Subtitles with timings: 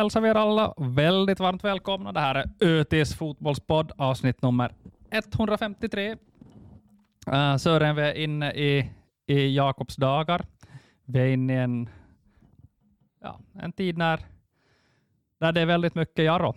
[0.00, 2.12] hälsar vi er alla väldigt varmt välkomna.
[2.12, 4.74] Det här är ÖTs fotbollspodd, avsnitt nummer
[5.10, 6.16] 153.
[7.28, 8.90] Uh, eh, Sören, vi är inne i,
[9.26, 10.46] i Jakobs dagar.
[11.04, 11.88] Vi är inne i en,
[13.22, 14.20] ja, en tid när,
[15.40, 16.54] när det är väldigt mycket Jarro.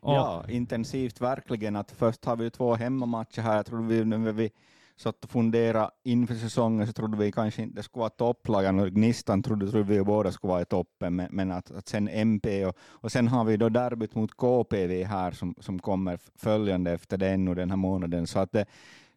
[0.00, 1.76] Och, ja, intensivt verkligen.
[1.76, 3.56] Att först har vi två hemmamatcher här.
[3.56, 4.50] Jag tror vi, vi
[4.96, 8.90] satt och funderade inför säsongen så trodde vi kanske inte det skulle vara topplagen och
[8.90, 12.66] Gnistan trodde, trodde vi båda skulle vara i toppen, men, men att, att, sen MP
[12.66, 17.16] och, och sen har vi då derbyt mot KPV här som, som kommer följande efter
[17.16, 18.26] den och den här månaden.
[18.26, 18.66] Så att det,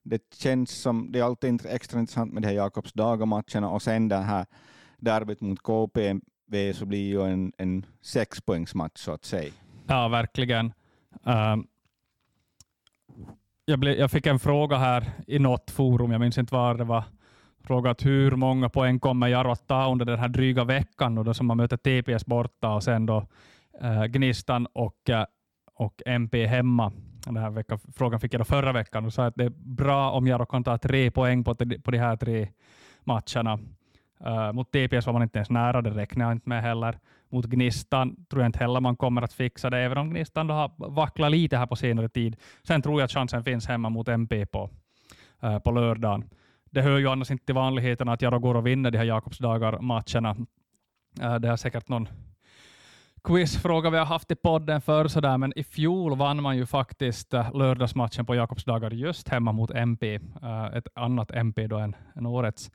[0.03, 4.15] det känns som, det är alltid extra intressant med de här Jakobsdaga-matcherna och sen det
[4.15, 4.45] här
[4.97, 9.53] derbyt mot KPV så blir ju en, en sexpoängsmatch så att säga.
[9.87, 10.73] Ja, verkligen.
[11.23, 11.67] Um,
[13.69, 16.83] jag, blev, jag fick en fråga här i något forum, jag minns inte var det
[16.83, 17.03] var,
[17.63, 21.33] frågat hur många poäng kommer Jarva att ta under den här dryga veckan då, då
[21.33, 23.25] som man möter TPS borta och sen då
[23.81, 25.25] eh, Gnistan och, eh,
[25.73, 26.91] och MP hemma.
[27.25, 30.11] Den här veckan, frågan fick jag då förra veckan och sa att det är bra
[30.11, 32.47] om Jarro kan ta tre poäng på, på de här tre
[33.03, 33.59] matcherna.
[34.25, 36.99] Äh, uh, mot TPS var man inte ens nära, det räknar jag inte med heller.
[37.29, 40.53] Mot Gnistan tror jag inte heller man kommer att fixa det, även om Gnistan då
[40.53, 42.35] har vacklat lite här på senare tid.
[42.63, 44.69] Sen tror jag att chansen finns hemma mot MP på,
[45.43, 46.29] uh, på lördagen.
[46.71, 50.35] Det hör ju annars inte till vanligheterna att Jaro går och vinner de här Jakobsdagar-matcherna.
[51.21, 52.07] Uh, det är säkert någon
[53.23, 57.33] quizfråga vi har haft i podden förr, sådär, men i fjol vann man ju faktiskt
[57.33, 60.19] lördagsmatchen på Jakobsdagar just hemma mot MP,
[60.73, 62.71] ett annat MP då än, än årets.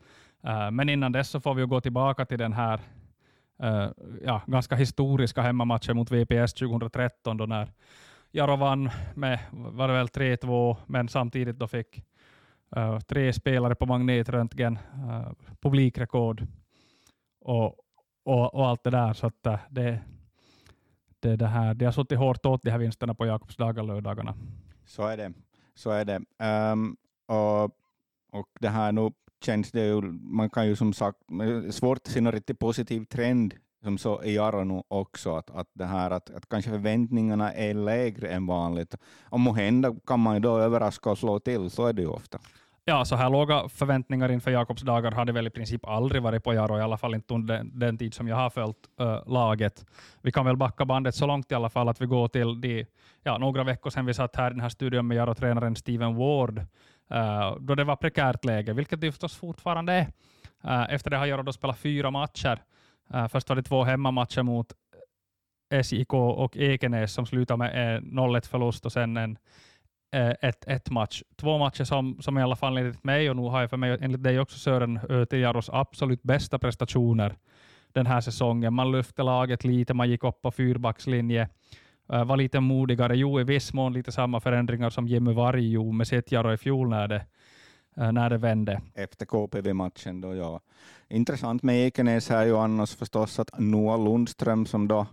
[0.46, 2.80] Uh, men innan dess så får vi gå tillbaka till den här
[3.62, 3.90] uh,
[4.24, 7.72] ja, ganska historiska hemmamatchen mot VPS 2013 då när
[8.32, 12.02] Jaro vann med var det väl 3-2, men samtidigt då fick
[12.76, 14.78] uh, tre spelare på magnetröntgen,
[15.60, 16.46] publikrekord
[17.40, 17.78] och,
[18.24, 19.12] och, och, allt det där.
[19.12, 20.00] Så att det,
[21.20, 24.34] det, det, här, det har suttit hårt åt de här vinsterna på Jakobsdagar lördagarna.
[24.86, 25.32] Så är det.
[25.74, 26.20] Så är det.
[26.72, 26.96] Um,
[27.26, 27.64] och,
[28.32, 29.10] och det här nu
[29.44, 31.18] känns det ju, man kan ju som sagt,
[31.70, 35.68] svårt att se någon riktigt positiv trend som så i Jaro nu också, att, att,
[35.72, 38.96] det här, att, att kanske förväntningarna är lägre än vanligt.
[39.22, 42.38] Och måhända kan man ju då överraska och slå till, så är det ju ofta.
[42.86, 46.44] Ja, så här låga förväntningar inför Jakobs dagar har det väl i princip aldrig varit
[46.44, 49.32] på Jaro, i alla fall inte under den, den tid som jag har följt äh,
[49.32, 49.86] laget.
[50.22, 52.86] Vi kan väl backa bandet så långt i alla fall att vi går till de,
[53.22, 56.66] ja, några veckor sedan vi satt här i den här studion med Jaro-tränaren Steven Ward,
[57.10, 60.06] Eh, då det var prekärt läge, vilket det förstås fortfarande är.
[60.64, 62.62] Eh, efter det har Jaro då spelat fyra matcher.
[63.14, 64.72] Eh, först var det två hemmamatcher mot
[65.84, 69.38] SIK och Ekenäs som slutade med 0-1 förlust och sen en
[70.14, 71.22] Eh, ett, ett match.
[71.36, 73.98] Två matcher som, som i alla fall enligt mig, och nu har jag för mig
[74.00, 75.00] enligt dig också Sören,
[75.30, 77.36] till Jaros absolut bästa prestationer
[77.92, 78.74] den här säsongen.
[78.74, 81.48] Man lyfte laget lite, man gick upp på fyrbackslinje,
[82.12, 83.16] uh, var lite modigare.
[83.16, 86.56] Jo, i viss mån lite samma förändringar som Jimmy Varg gjorde med sitt Jaro i
[86.56, 87.26] fjol när det,
[87.98, 88.80] uh, när det vände.
[88.94, 90.60] Efter KPV-matchen då, ja.
[91.08, 95.06] Intressant med Ekenäs är ju annars förstås att Noah Lundström som då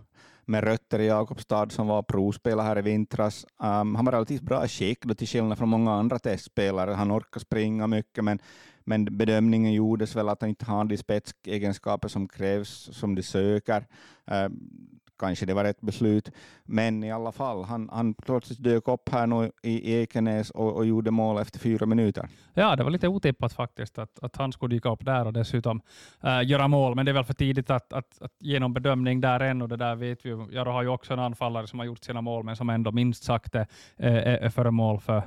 [0.44, 3.46] med rötter i Jakobstad som var provspelare här i vintras.
[3.58, 6.90] Um, han var relativt bra i skick då, till skillnad från många andra testspelare.
[6.90, 8.38] Han orkar springa mycket, men,
[8.84, 13.86] men bedömningen gjordes väl att han inte har de spetsegenskaper som krävs, som de söker.
[14.24, 16.30] Um, kanske det var ett beslut,
[16.64, 20.86] men i alla fall, han, han plötsligt dök upp här nu i Ekenäs och, och
[20.86, 22.28] gjorde mål efter fyra minuter.
[22.54, 25.80] Ja, det var lite otippat faktiskt att, att han skulle dyka upp där och dessutom
[26.20, 29.20] äh, göra mål, men det är väl för tidigt att, att, att ge någon bedömning
[29.20, 30.46] där än och det där vet vi ju.
[30.50, 33.24] Jaro har ju också en anfallare som har gjort sina mål, men som ändå minst
[33.24, 33.66] sagt är,
[33.96, 35.22] är, är föremål för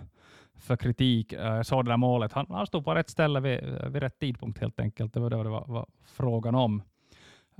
[0.59, 1.33] för kritik.
[1.33, 2.33] Eh, Jag såg det där målet.
[2.33, 3.59] Han, han stod på rätt ställe vid,
[3.91, 5.13] vid rätt tidpunkt helt enkelt.
[5.13, 6.81] Det var det var, var frågan om.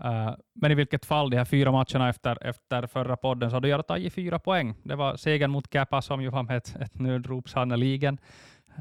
[0.04, 3.68] Uh, men i vilket fall, de här fyra matcherna efter, efter förra podden, så hade
[3.68, 4.76] jag tagit fyra poäng.
[4.84, 8.18] Det var segern mot Kappa som ju var med ett, ett nödrop sannerligen.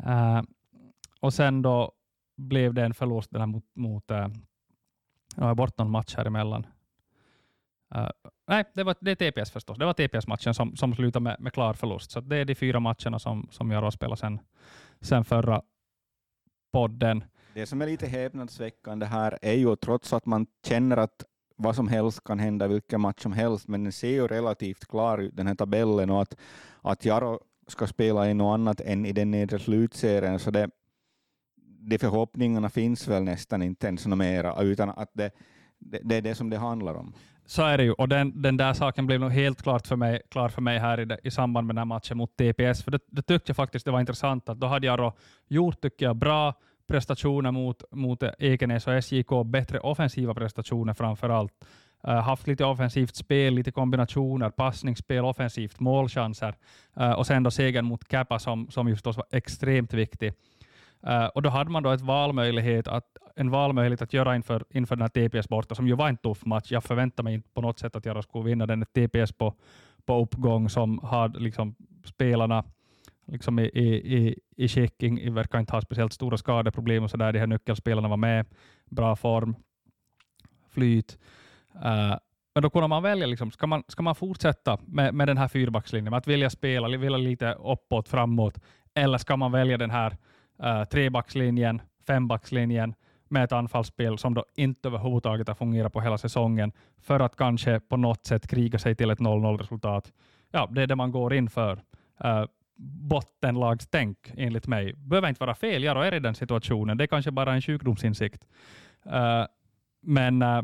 [0.06, 0.42] Uh, eh,
[1.20, 1.92] och sen då
[2.36, 4.28] blev det en förlust den här mot, mot eh, uh,
[5.36, 6.66] jag har bort någon match här emellan.
[7.94, 8.08] Uh,
[8.48, 9.78] nej, det var det är TPS förstås.
[9.78, 12.10] Det var TPS-matchen som, som slutade med, med klar förlust.
[12.10, 14.40] Så det är de fyra matcherna som, som jag har spelat sen,
[15.00, 15.62] sen förra
[16.72, 17.24] podden.
[17.54, 21.24] Det som är lite häpnadsväckande här är ju trots att man känner att
[21.56, 25.18] vad som helst kan hända vilken match som helst, men den ser ju relativt klar
[25.18, 26.36] ut den här tabellen och att,
[26.82, 30.70] att Jaro ska spela i något annat än i den nedre slutserien, så det,
[31.80, 35.30] de förhoppningarna finns väl nästan inte ens något mera, utan att det,
[35.78, 37.14] det, det, är det som det handlar om.
[37.46, 40.22] Så är det ju, och den, den där saken blev nog helt klart för mig,
[40.30, 43.00] klar för mig här i, i samband med den här matchen mot TPS, för det,
[43.06, 45.12] det tyckte jag faktiskt det var intressant, att då hade Jaro
[45.48, 46.54] gjort, tycker jag, bra
[46.86, 51.52] prestationer mot, mot Ekenäs och SJK, bättre offensiva prestationer framför allt.
[52.08, 56.54] Uh, eh, haft lite offensivt spel, lite kombinationer, passningsspel, offensivt, målchanser.
[57.00, 60.32] Uh, och sen då segern mot Kappa som, som just var extremt viktig.
[61.06, 63.04] Uh, och då hade man då ett valmöjlighet att,
[63.36, 66.44] en valmöjlighet att göra inför, inför den här TPS borta, som ju var en tuff
[66.44, 66.72] match.
[66.72, 68.86] Jag förväntade mig inte på något sätt att jag skulle vinna den.
[68.86, 69.54] TPS på,
[70.06, 72.64] på uppgång som hade liksom spelarna
[73.26, 74.64] liksom i, i, i
[74.98, 77.32] i verkar inte ha speciellt stora skadeproblem och så där.
[77.32, 78.46] De här nyckelspelarna var med,
[78.90, 79.56] bra form,
[80.70, 81.18] flyt.
[81.74, 82.16] Uh,
[82.54, 85.48] men då kunde man välja, liksom, ska, man, ska man fortsätta med, med den här
[85.48, 88.58] fyrbackslinjen, med att vilja spela, vilja lite uppåt, framåt,
[88.94, 90.16] eller ska man välja den här
[90.64, 92.94] uh, trebackslinjen, fembackslinjen
[93.28, 97.80] med ett anfallsspel som då inte överhuvudtaget har fungerat på hela säsongen, för att kanske
[97.80, 100.12] på något sätt kriga sig till ett 0-0-resultat.
[100.50, 101.72] Ja, det är det man går in för.
[102.24, 102.44] Uh,
[102.76, 104.92] bottenlagstänk enligt mig.
[104.96, 106.96] Behöver inte vara fel, jag är i den situationen.
[106.96, 108.46] Det är kanske bara en sjukdomsinsikt.
[109.06, 109.46] Uh,
[110.02, 110.62] men uh,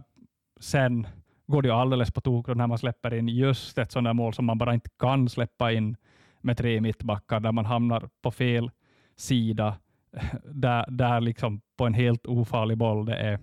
[0.60, 1.06] sen
[1.46, 4.44] går det ju alldeles på tok när man släpper in just ett sådant mål som
[4.44, 5.96] man bara inte kan släppa in
[6.40, 8.70] med tre mittbackar, där man hamnar på fel
[9.16, 9.76] sida,
[10.44, 13.38] där, där liksom på en helt ofarlig boll det är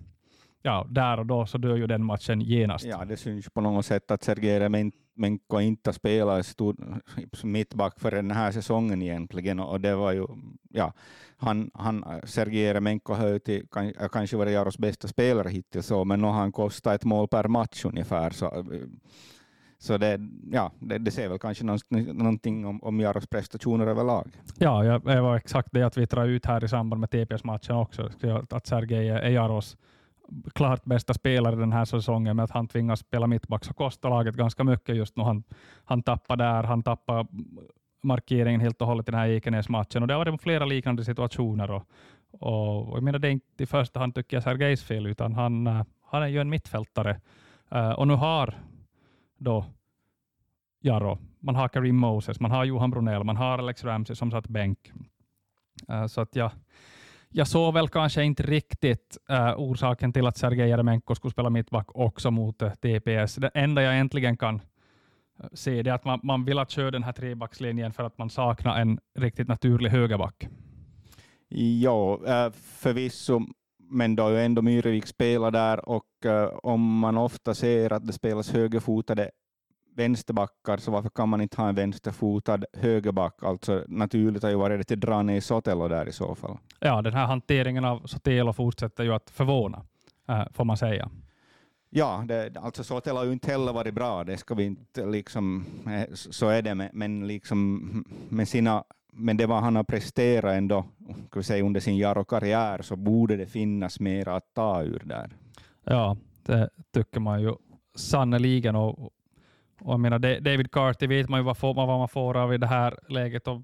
[0.68, 2.84] ja, där och då så dör ju den matchen genast.
[2.84, 6.76] Ja, det syns på något sätt att Sergej Remenko inte spelat stor
[7.42, 10.26] mittback för den här säsongen egentligen, och det var ju,
[10.70, 10.92] ja,
[11.36, 16.52] han, han, Sergej Remenko hör till, kan, kanske varit Jaros bästa spelare hittills, men han
[16.52, 18.64] kostat ett mål per match ungefär, så
[19.80, 20.20] så det,
[20.52, 24.30] ja, det, det säger väl kanske någonting om, om Jaros prestationer överlag.
[24.58, 28.10] Ja, det var exakt det jag twittrade ut här i samband med TPS-matchen också,
[28.50, 29.76] att Sergej är Jaros
[30.54, 34.34] klart bästa spelare den här säsongen, med att han tvingas spela mittback, så kostar laget
[34.34, 35.22] ganska mycket just nu.
[35.22, 35.42] Han,
[35.84, 37.26] han tappar där, han tappar
[38.02, 40.02] markeringen helt och hållet i den här Ekenäs-matchen.
[40.02, 41.70] Och det har varit flera liknande situationer.
[41.70, 41.82] Och,
[42.30, 45.32] och, och jag menar, det är inte i första hand tycker jag Sergejs fel, utan
[45.32, 47.20] han, eh, han är ju en mittfältare.
[47.74, 48.54] Uh, och nu har
[49.38, 49.64] då
[50.80, 54.48] Jaro, man har Karim Moses, man har Johan Brunell, man har Alex Ramsey som satt
[54.48, 54.92] bänk.
[55.90, 56.50] Uh, så att jag,
[57.30, 61.86] jag såg väl kanske inte riktigt äh, orsaken till att Sergej Jeremenko skulle spela mittback
[61.94, 63.34] också mot äh, TPS.
[63.34, 64.54] Det enda jag egentligen kan
[65.40, 68.30] äh, se är att man, man vill att köra den här trebackslinjen för att man
[68.30, 70.48] saknar en riktigt naturlig högerback.
[71.80, 73.40] Ja, äh, förvisso,
[73.78, 78.06] men då är ju ändå Myrevik spelar där och äh, om man ofta ser att
[78.06, 79.30] det spelas högerfotade
[79.96, 83.42] vänsterbackar, så varför kan man inte ha en vänsterfotad högerback?
[83.42, 86.58] Alltså naturligt har ju varit det till dra ner Sotelo där i så fall.
[86.80, 89.82] Ja, den här hanteringen av Sotelo fortsätter ju att förvåna,
[90.28, 91.10] äh, får man säga.
[91.90, 95.64] Ja, det, alltså Sotelo har ju inte heller varit bra, det ska vi inte liksom,
[95.86, 100.84] eh, så är det, men, liksom med sina men det vad han har presterat ändå,
[101.28, 105.36] ska vi säga, under sin Jaro-karriär, så borde det finnas mer att ta ur där.
[105.84, 107.54] Ja, det tycker man ju
[107.94, 108.76] sannoliken.
[108.76, 109.10] Och,
[109.80, 112.58] och jag menar, David Carty vet man ju vad, får, vad man får av i
[112.58, 113.48] det här läget.
[113.48, 113.62] Och,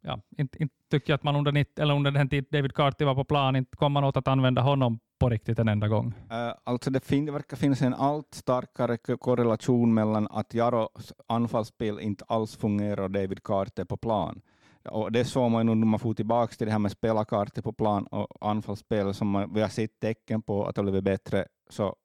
[0.00, 3.14] ja, inte, inte tycker jag att man under, eller under den tid David Carty var
[3.14, 6.06] på plan, inte kom man åt att använda honom på riktigt en enda gång.
[6.06, 12.00] Uh, alltså det, fin- det verkar finnas en allt starkare korrelation mellan att Jaros anfallsspel
[12.00, 14.40] inte alls fungerar och David Carter på plan.
[14.88, 17.72] Och det såg man ju när man får tillbaka till det här med spelarkartor på
[17.72, 21.44] plan och anfallsspel som man, vi har sett tecken på att det har blivit bättre,
[21.70, 21.96] så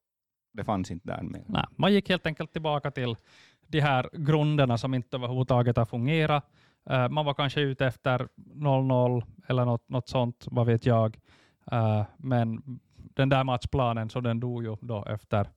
[0.51, 1.43] det fanns inte där med.
[1.47, 3.15] Nej, man gick helt enkelt tillbaka till
[3.67, 6.45] de här grunderna som inte överhuvudtaget har fungerat.
[6.91, 11.17] Uh, man var kanske ute efter 0-0 eller något, något sånt, vad vet jag.
[11.73, 12.61] Uh, men
[12.93, 15.49] den där matchplanen, så den dog ju då efter,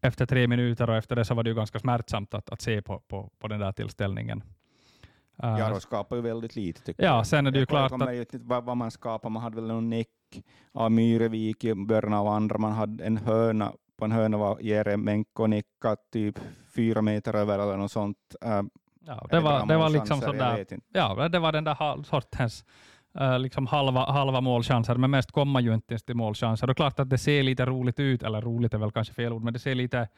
[0.00, 2.82] efter tre minuter och efter det så var det ju ganska smärtsamt att, att se
[2.82, 4.42] på, på, på den där tillställningen.
[5.44, 7.26] Uh, ja, de skapar ju väldigt lite tycker ja, jag.
[7.26, 8.12] Sen är det ju klart att...
[8.12, 10.08] Inte vad, vad man skapar, man hade väl någon näck
[10.72, 13.72] av Myrevik i början av andra, man hade en hörna
[14.02, 16.38] på en hörna var Jeremenko nickat typ
[16.74, 18.16] fyra meter över eller något sånt.
[18.44, 18.62] Äh,
[19.06, 22.64] ja, det, var, det var liksom sådär, ja, det var den där sortens
[23.20, 26.70] Uh, liksom halva, halva målchanser, men mest kommer ju inte ens till målchanser.
[26.70, 29.42] Och klart att det ser lite roligt ut, eller roligt är väl kanske fel ord,
[29.42, 30.08] men det ser lite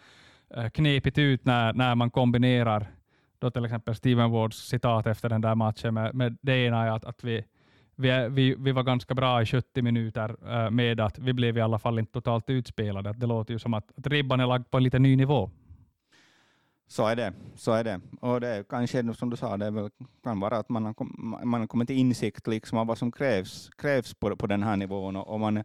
[0.56, 2.86] uh, knepigt ut när, när man kombinerar
[3.38, 6.90] då till exempel Steven Wards citat efter den där matchen med, med det ena är
[6.90, 7.44] att, att vi
[7.96, 11.60] vi, vi, vi var ganska bra i 70 minuter uh, med att vi blev i
[11.60, 13.12] alla fall inte totalt utspelade.
[13.12, 15.50] Det låter ju som att, att ribban är lagd på en lite ny nivå.
[16.86, 17.32] Så är det.
[17.56, 18.00] Så är det.
[18.20, 19.90] Och det kanske, som du sa, det väl,
[20.22, 23.12] kan vara att man har, kom, man har kommit till insikt liksom av vad som
[23.12, 25.16] krävs, krävs på, på den här nivån.
[25.16, 25.64] Och, och man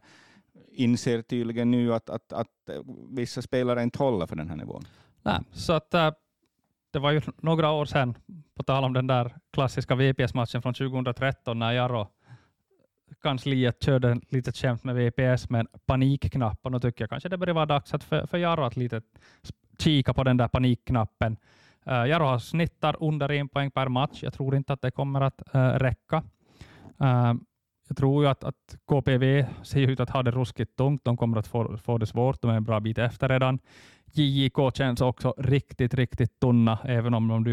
[0.72, 2.48] inser tydligen nu att, att, att
[3.10, 4.84] vissa spelare inte håller för den här nivån.
[5.22, 6.10] Nej, så att, uh,
[6.90, 8.14] det var ju några år sedan,
[8.54, 12.08] på tal om den där klassiska VPS-matchen från 2013, när Jaro
[13.22, 17.38] kansliet körde lite skämt med VPS med panikknappen, panikknapp och nu tycker jag kanske det
[17.38, 19.02] börjar vara dags att för, för Jaro att lite
[19.78, 21.36] kika på den där panikknappen.
[21.86, 24.22] Uh, har snittar under en poäng per match.
[24.22, 26.22] Jag tror inte att det kommer att uh, räcka.
[27.02, 27.34] Uh,
[27.88, 31.04] jag tror ju att, att KPV ser ut att ha det ruskigt tungt.
[31.04, 32.42] De kommer att få, få det svårt.
[32.42, 33.58] De är en bra bit efter redan.
[34.12, 37.44] JJK känns också riktigt, riktigt tunna, även om de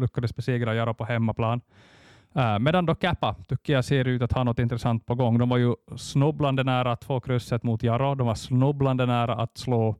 [0.00, 1.60] lyckades besegra Jaro på hemmaplan.
[2.36, 5.38] Uh, medan då Kappa tycker jag ser ut att ha något intressant på gång.
[5.38, 8.14] De var ju snubblande nära att få krysset mot Jaro.
[8.14, 9.96] De var snubblande nära att slå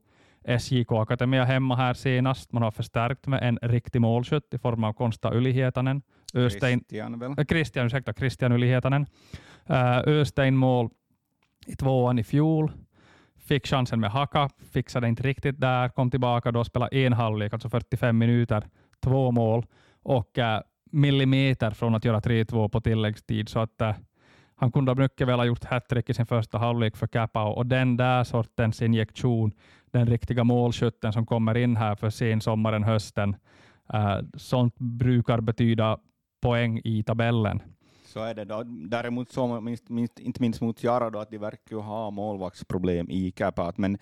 [0.47, 2.51] SJK Akatemia hemma här senast.
[2.51, 6.01] Man har förstärkt med en riktig målskytt i form av Konsta Ylihietanen.
[6.33, 7.35] Östein, Christian, väl?
[7.37, 9.05] Äh, Christian, ursäkta, Christian Ylihietanen.
[9.69, 10.89] Uh, Östein mål
[11.67, 12.71] i tvåan i fjol.
[13.37, 17.53] Fick chansen med Haka, fixade inte riktigt där, kom tillbaka då och spelade en halvlek,
[17.53, 18.63] alltså 45 minuter,
[19.03, 19.65] två mål
[20.03, 20.59] och uh,
[20.95, 23.49] millimeter från att göra 3-2 på tilläggstid.
[23.49, 23.95] Så att äh,
[24.55, 27.97] han kunde mycket väl ha gjort hattrick i sin första halvlek för Kapao och den
[27.97, 29.51] där sortens injektion,
[29.91, 33.35] den riktiga målskytten som kommer in här för sen sommaren, hösten,
[33.93, 35.97] äh, sånt brukar betyda
[36.41, 37.61] poäng i tabellen.
[38.05, 38.45] Så är det.
[38.45, 38.63] Då.
[38.63, 43.31] Däremot så, minst, minst, inte minst mot Jara, då, att de verkar ha målvaktsproblem i
[43.31, 43.93] Capat, men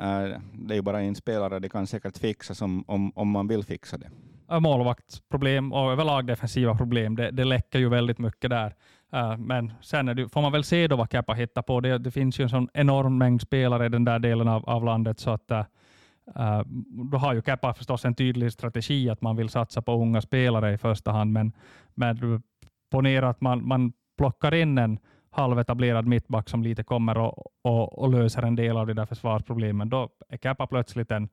[0.00, 3.48] äh, det är ju bara en spelare, det kan säkert fixas om, om, om man
[3.48, 4.10] vill fixa det.
[4.50, 8.74] Äh, målvaktsproblem och överlag defensiva problem, det, det läcker ju väldigt mycket där.
[9.12, 11.80] Äh, men sen det, får man väl se då vad Kappa hittar på.
[11.80, 14.84] Det, det, finns ju en sån enorm mängd spelare i den där delen av, av
[14.84, 16.62] landet, så att uh,
[17.10, 20.72] då har ju Kappa förstås en tydlig strategi att man vill satsa på unga spelare
[20.72, 21.52] i första hand, men,
[21.94, 22.42] men
[22.90, 24.98] ponera att man, man plockar in en
[25.30, 29.88] halvetablerad mittback som lite kommer och, och, och, löser en del av de där försvarsproblemen,
[29.88, 31.28] då är Kappa plötsligt en,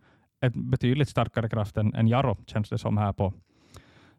[0.45, 3.33] ett betydligt starkare kraft än, än Jaro, känns det som här på,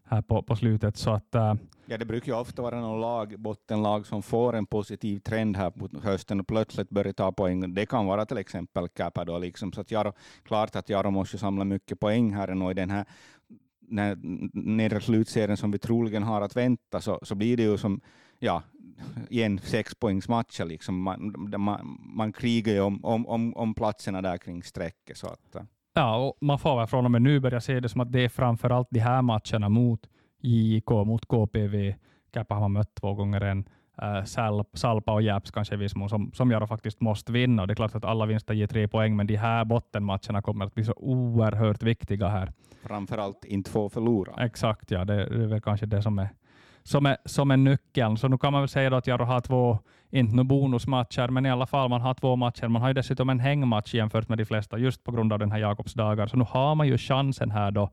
[0.05, 0.97] här på, på slutet.
[0.97, 1.55] Så att, äh,
[1.87, 5.71] ja, det brukar ju ofta vara någon lag, bottenlag som får en positiv trend här
[5.71, 7.75] på hösten och plötsligt börjar ta poäng.
[7.75, 9.73] Det kan vara till exempel Kappa då, liksom.
[9.73, 13.07] så att Jaro, klart att Jaro måste samla mycket poäng här i den här
[14.53, 18.01] nedre slutserien som vi troligen har att vänta, så, så blir det ju som
[18.39, 18.63] ja,
[19.31, 20.65] igen sexpoängsmatcher.
[20.65, 21.03] Liksom.
[21.03, 25.17] Man, man, man krigar ju om, om, om, om platserna där kring strecket.
[25.17, 25.63] Så att, äh.
[25.97, 28.25] Ja, och man får väl från och med nu börja se det som att det
[28.25, 30.01] är framför allt de här matcherna mot
[30.43, 31.95] JIK, mot KPV,
[32.33, 33.69] Kappa har man mött två gånger än,
[34.03, 34.25] äh,
[34.75, 37.63] Salpa och Japs kanske i viss mån, som, som jag faktiskt måste vinna.
[37.63, 40.65] Och det är klart att alla vinster ger tre poäng, men de här bottenmatcherna kommer
[40.65, 42.53] att bli så oerhört viktiga här.
[42.83, 44.45] Framförallt inte få förlora.
[44.45, 45.05] Exakt, ja.
[45.05, 46.29] Det, det är väl kanske det som är
[46.87, 48.17] som är, som är nyckeln.
[48.17, 49.79] Så nu kan man väl säga att Jaro har två,
[50.11, 52.69] inte nu bonusmatcher, men i alla fall man har två matcher.
[52.69, 55.53] Man har ju dessutom en hängmatch jämfört med de flesta, just på grund av den
[55.53, 56.27] här Jakobsdagar.
[56.27, 57.91] Så nu har man ju chansen här då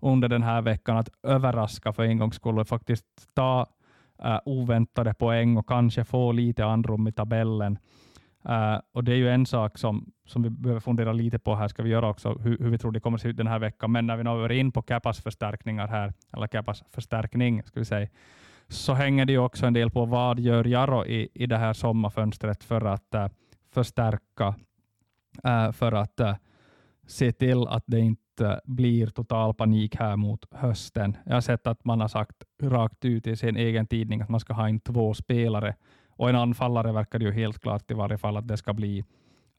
[0.00, 3.66] under den här veckan att överraska för en gångs skull och faktiskt ta
[4.24, 7.78] uh, oväntade poäng och kanske få lite andrum i tabellen.
[8.46, 11.68] Uh, och Det är ju en sak som, som vi behöver fundera lite på här,
[11.68, 13.58] ska vi göra också, hur, hur vi tror det kommer att se ut den här
[13.58, 13.92] veckan.
[13.92, 17.84] Men när vi nu är in på Capas förstärkningar här, eller Capas förstärkning, ska vi
[17.84, 18.08] säga,
[18.68, 21.72] så hänger det ju också en del på vad gör Jaro i, i det här
[21.72, 23.26] sommarfönstret för att uh,
[23.72, 24.54] förstärka,
[25.46, 26.20] uh, för att
[27.06, 31.16] se till att det inte blir total panik här mot hösten.
[31.24, 34.40] Jag har sett att man har sagt rakt ut i sin egen tidning att man
[34.40, 35.74] ska ha in två spelare
[36.18, 39.04] och en anfallare verkar det ju helt klart i varje fall att det ska bli.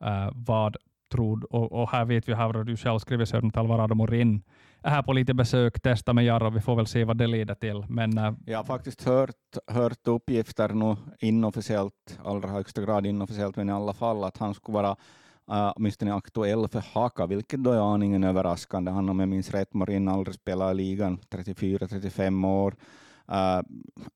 [0.06, 0.78] Uh, vad
[1.12, 4.42] tror och, och här vet vi, här har du själv skrivit Sören att Alvarado Morin
[4.84, 7.56] är här på lite besök, testa med Jarro, vi får väl se vad det leder
[7.56, 7.86] till.
[7.90, 13.70] Men, uh, jag har faktiskt hört, hört uppgifter nu inofficiellt, allra högsta grad inofficiellt, men
[13.70, 14.96] i alla fall att han skulle vara
[15.52, 18.92] uh, åtminstone aktuell för Haka, vilket då är aningen överraskande.
[18.92, 22.76] Han om jag minns rätt, Morin aldrig spelat i ligan, 34-35 år.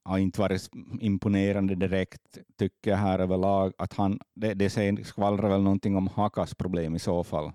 [0.03, 3.74] Har inte varit imponerande direkt, tycker jag här överlag.
[3.77, 7.51] Att han, det, det säger, skvallrar väl någonting om Hakas problem i så fall.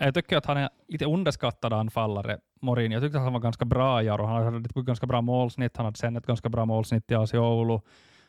[0.00, 2.92] Jag tycker att han är lite underskattad anfallare, Morin.
[2.92, 4.18] Jag tyckte att han var ganska bra i år.
[4.18, 5.76] Han hade ett ganska bra målsnitt.
[5.76, 7.80] Han hade sen ett ganska bra målsnitt i AC Oulu.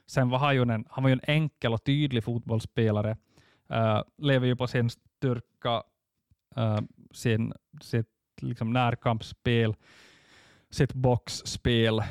[0.08, 3.18] Sen var han, ju en, han var ju en enkel och tydlig fotbollsspelare.
[3.72, 5.84] Uh, lever ju på sin styrka,
[6.58, 6.80] uh,
[7.12, 8.08] sin, sitt
[8.42, 9.76] liksom närkampsspel,
[10.70, 12.04] sitt boxspel.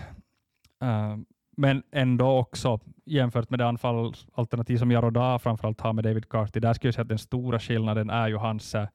[0.80, 1.26] Ehm,
[1.56, 6.72] men ändå också jämfört med det anfallsalternativ som Jaroda framförallt har med David Carty, där
[6.72, 8.88] skulle jag säga att den stora skillnaden är ju hans eh,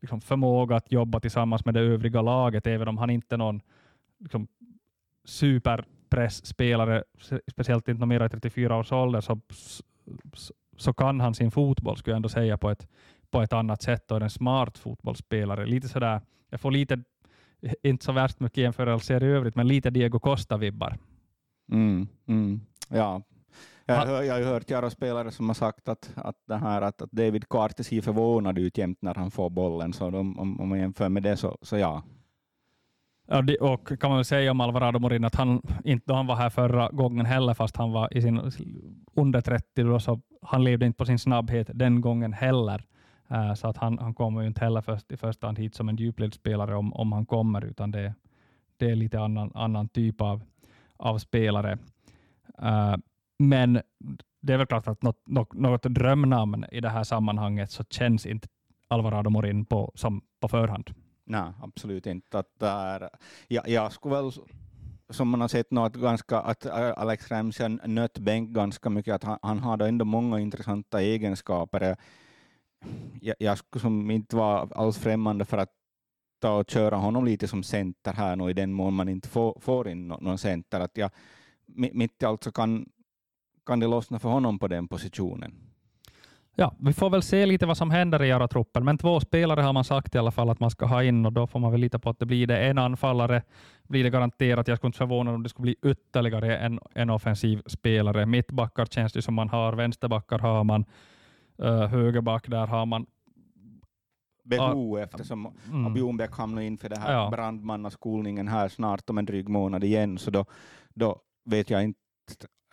[0.00, 3.60] liksom förmåga att jobba tillsammans med det övriga laget, även om han inte är någon
[4.18, 4.46] liksom,
[5.24, 7.04] superpressspelare,
[7.50, 9.40] speciellt inte mer i 34 års ålder, så,
[10.34, 12.88] så, så, kan han sin fotboll, skulle jag ändå säga, på ett,
[13.30, 15.66] på ett annat sätt och är en smart fotbollsspelare.
[15.66, 16.20] Lite sådär,
[16.50, 17.02] jag får lite,
[17.82, 20.98] inte så värst mycket jämförelser i övrigt, men lite Diego Costa-vibbar.
[21.72, 23.22] Mm, mm, ja.
[23.86, 27.12] Jag, hör, jag har hört Jaro-spelare som har sagt att, att, det här, att, att
[27.12, 30.78] David Carter ser förvånad ut jämt när han får bollen, så de, om, om man
[30.78, 32.02] jämför med det så, så ja.
[33.26, 36.26] Ja, det, och kan man väl säga om Alvarado Morin att han inte då han
[36.26, 38.40] var här förra gången heller, fast han var i sin
[39.14, 42.84] under 30 då, så han levde inte på sin snabbhet den gången heller.
[43.30, 45.88] Uh, så att han, han kommer ju inte heller först, i första hand hit som
[45.88, 48.14] en djupledsspelare om, om han kommer, utan det,
[48.76, 50.42] det är lite annan, annan typ av,
[51.02, 51.78] av spelare.
[52.62, 52.96] Uh,
[53.38, 53.82] men
[54.40, 58.26] det är väl klart att något, något, något drömnamn i det här sammanhanget så känns
[58.26, 58.48] inte
[58.88, 60.90] Alvarado Morin på, som på förhand.
[61.24, 62.38] Nej, absolut inte.
[62.38, 63.08] Att där,
[63.48, 64.30] ja, jag skulle väl,
[65.10, 69.24] som man har sett nu, att, ganska, att Alex Ramsey nött bänk ganska mycket, att
[69.24, 71.96] han, han har ändå många intressanta egenskaper.
[73.20, 75.72] Jag, jag skulle som inte vara alls främmande för att
[76.42, 79.56] ta och köra honom lite som center här nu i den mån man inte får,
[79.60, 80.80] får in någon center.
[80.80, 81.10] Att jag,
[81.66, 82.88] mitt i allt så kan,
[83.66, 85.54] kan det lossna för honom på den positionen.
[86.54, 89.72] Ja, vi får väl se lite vad som händer i Jara-truppen, men två spelare har
[89.72, 91.80] man sagt i alla fall att man ska ha in och då får man väl
[91.80, 92.58] lita på att det blir det.
[92.58, 93.42] En anfallare
[93.82, 94.68] blir det garanterat.
[94.68, 98.26] Jag skulle inte förvåna om det skulle bli ytterligare en, en offensiv spelare.
[98.26, 100.84] Mittbackar känns det som man har, vänsterbackar har man,
[101.62, 103.06] uh, högerback där har man
[104.42, 105.94] behov ah, eftersom mm.
[105.94, 107.30] Bjornbäck hamnar inför det här ja.
[107.30, 110.44] brandmannaskolningen här snart om en dryg månad igen, så då,
[110.94, 111.98] då vet jag inte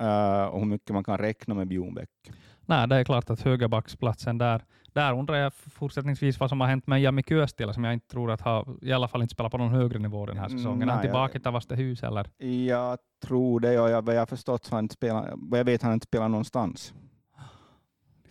[0.01, 2.09] uh, hur mycket man kan räkna med Bjornbäck.
[2.65, 6.87] Nej, det är klart att högerbacksplatsen där, där undrar jag fortsättningsvis vad som har hänt
[6.87, 9.57] med Jami Kyöstila, som jag inte tror att har i alla fall inte spelat på
[9.57, 10.79] någon högre nivå den här säsongen.
[10.79, 12.29] Nej, är han tillbaka jag, till Vastehus eller?
[12.67, 15.93] Jag tror det, och jag, vad jag förstått så han inte spelat, jag vet han
[15.93, 16.93] inte spelat någonstans.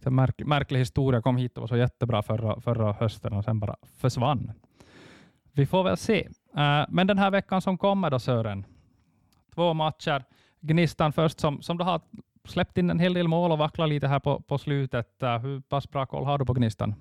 [0.08, 3.60] Lite märk, märklig historia, kom hit och var så jättebra förra, förra hösten och sen
[3.60, 4.52] bara försvann.
[5.52, 6.28] Vi får väl se.
[6.56, 8.64] Uh, men den här veckan som kommer då Sören,
[9.54, 10.24] två matcher.
[10.60, 12.00] Gnistan först som, som du har
[12.44, 15.22] släppt in en hel del mål och vacklat lite här på, på slutet.
[15.22, 16.94] Uh, hur pass bra koll har du på Gnistan?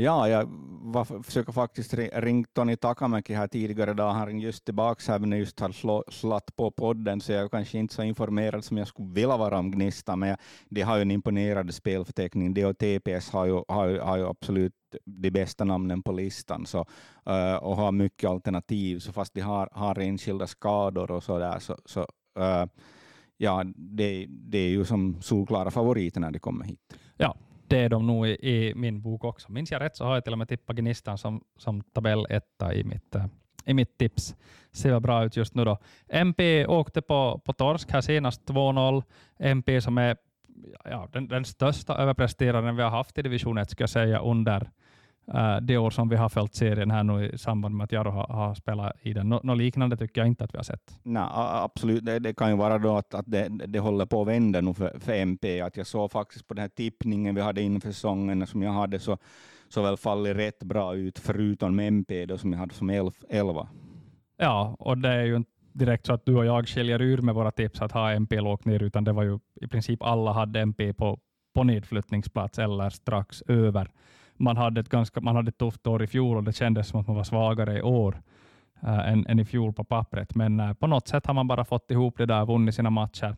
[0.00, 0.48] Ja, jag
[0.82, 4.12] var, försöker faktiskt ringa Tony Takamäki här tidigare idag.
[4.12, 7.48] Han ringde just tillbaka här men just har slå, slatt på podden, så jag är
[7.48, 10.36] kanske inte så informerad som jag skulle vilja vara om Gnista, men
[10.68, 12.54] de har ju en imponerande spelförteckning.
[12.54, 16.78] De och TPS har ju, har, har ju absolut de bästa namnen på listan så,
[17.26, 21.58] eh, och har mycket alternativ, så fast de har, har enskilda skador och så där,
[21.58, 22.00] så, så
[22.38, 22.66] eh,
[23.36, 26.94] ja, det, det är ju som solklara favoriter när de kommer hit.
[27.16, 27.36] Ja,
[27.70, 29.52] det är de nog i, i, min bok också.
[29.52, 32.84] Minns jag rätt så har jag till och med tippat Gnistan som, som tabelletta i
[32.84, 33.16] mitt,
[33.64, 34.34] i mitt tips.
[34.72, 35.78] Ser bra ut just nu då.
[36.08, 39.02] MP åkte på, på torsk här senast 2-0.
[39.38, 40.16] MP som är
[40.84, 44.70] ja, den, den största överpresteraren vi har haft i division 1 ska jag säga under
[45.34, 48.10] uh, det år som vi har följt serien här nu i samband med att Jaro
[48.10, 49.28] har, har spelat i den.
[49.28, 50.98] Något liknande tycker jag inte att vi har sett.
[51.02, 52.04] Nej, absolut.
[52.04, 54.74] Det, det kan ju vara då att, att det, det håller på att vända nu
[54.74, 55.60] för, för MP.
[55.60, 58.98] Att jag såg faktiskt på den här tippningen vi hade inför säsongen som jag hade
[58.98, 59.18] så,
[59.68, 63.68] så väl fallit rätt bra ut, förutom MP då, som jag hade som 11.
[64.36, 67.34] Ja, och det är ju inte direkt så att du och jag skiljer ur med
[67.34, 70.60] våra tips att ha MP lågt ner, utan det var ju i princip alla hade
[70.60, 71.18] MP på,
[71.54, 73.90] på nedflyttningsplats eller strax över
[74.40, 77.00] man hade ett ganska man hade ett tufft år i fjol och det kändes som
[77.00, 78.22] att man var svagare i år
[78.82, 80.34] äh, än, än i fjol på pappret.
[80.34, 82.90] Men äh, på något sätt har man bara fått ihop det där och vunnit sina
[82.90, 83.36] matcher.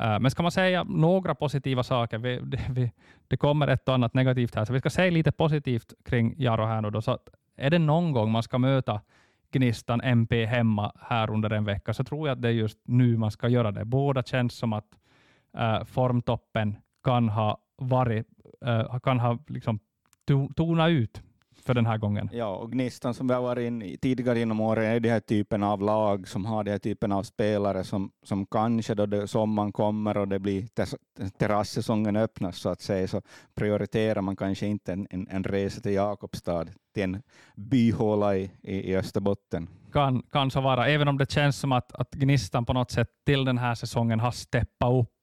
[0.00, 2.92] Äh, men ska man säga några positiva saker, vi, det, vi,
[3.28, 6.64] det kommer ett och annat negativt här, så vi ska säga lite positivt kring Jaro
[6.64, 6.90] här nu.
[6.90, 7.02] Då.
[7.02, 7.18] Så
[7.56, 9.00] är det någon gång man ska möta
[9.52, 13.16] Gnistan MP hemma här under en vecka, så tror jag att det är just nu
[13.16, 13.84] man ska göra det.
[13.84, 14.96] Båda känns som att
[15.86, 18.26] formtoppen kan ha varit,
[19.02, 19.80] kan ha liksom
[20.56, 21.22] tona ut
[21.62, 22.28] för den här gången.
[22.32, 25.62] Ja, och Gnistan som vi har varit in tidigare inom året är den här typen
[25.62, 29.72] av lag som har den här typen av spelare som, som kanske då det, sommaren
[29.72, 30.66] kommer och det blir
[31.38, 33.22] terrassäsongen öppnas så att säga, så
[33.54, 37.22] prioriterar man kanske inte en, en, en resa till Jakobstad, till en
[37.56, 39.68] byhåla i, i, i Österbotten.
[39.92, 43.08] Kan, kan så vara, även om det känns som att, att Gnistan på något sätt
[43.26, 45.19] till den här säsongen har steppat upp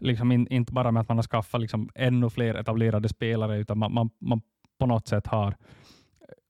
[0.00, 3.78] liksom in, inte bara med att man har skaffat liksom ännu fler etablerade spelare, utan
[3.78, 4.40] man, man, man
[4.78, 5.56] på något sätt har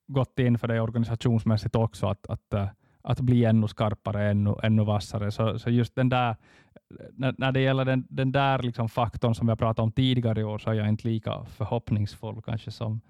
[0.07, 2.69] gått in för det organisationsmässigt också, att, att, eh,
[3.03, 5.31] att bli ännu skarpare, ännu, ännu vassare.
[5.31, 6.37] Så, så just den där,
[7.13, 10.41] när, när det gäller den, den där liksom faktorn som vi har pratat om tidigare
[10.41, 13.01] i år, så är jag inte lika förhoppningsfull kanske som,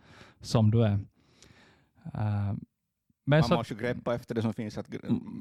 [0.41, 0.99] som du är.
[2.15, 2.53] Uh,
[3.29, 4.87] men man så, måste greppa efter det som finns, att,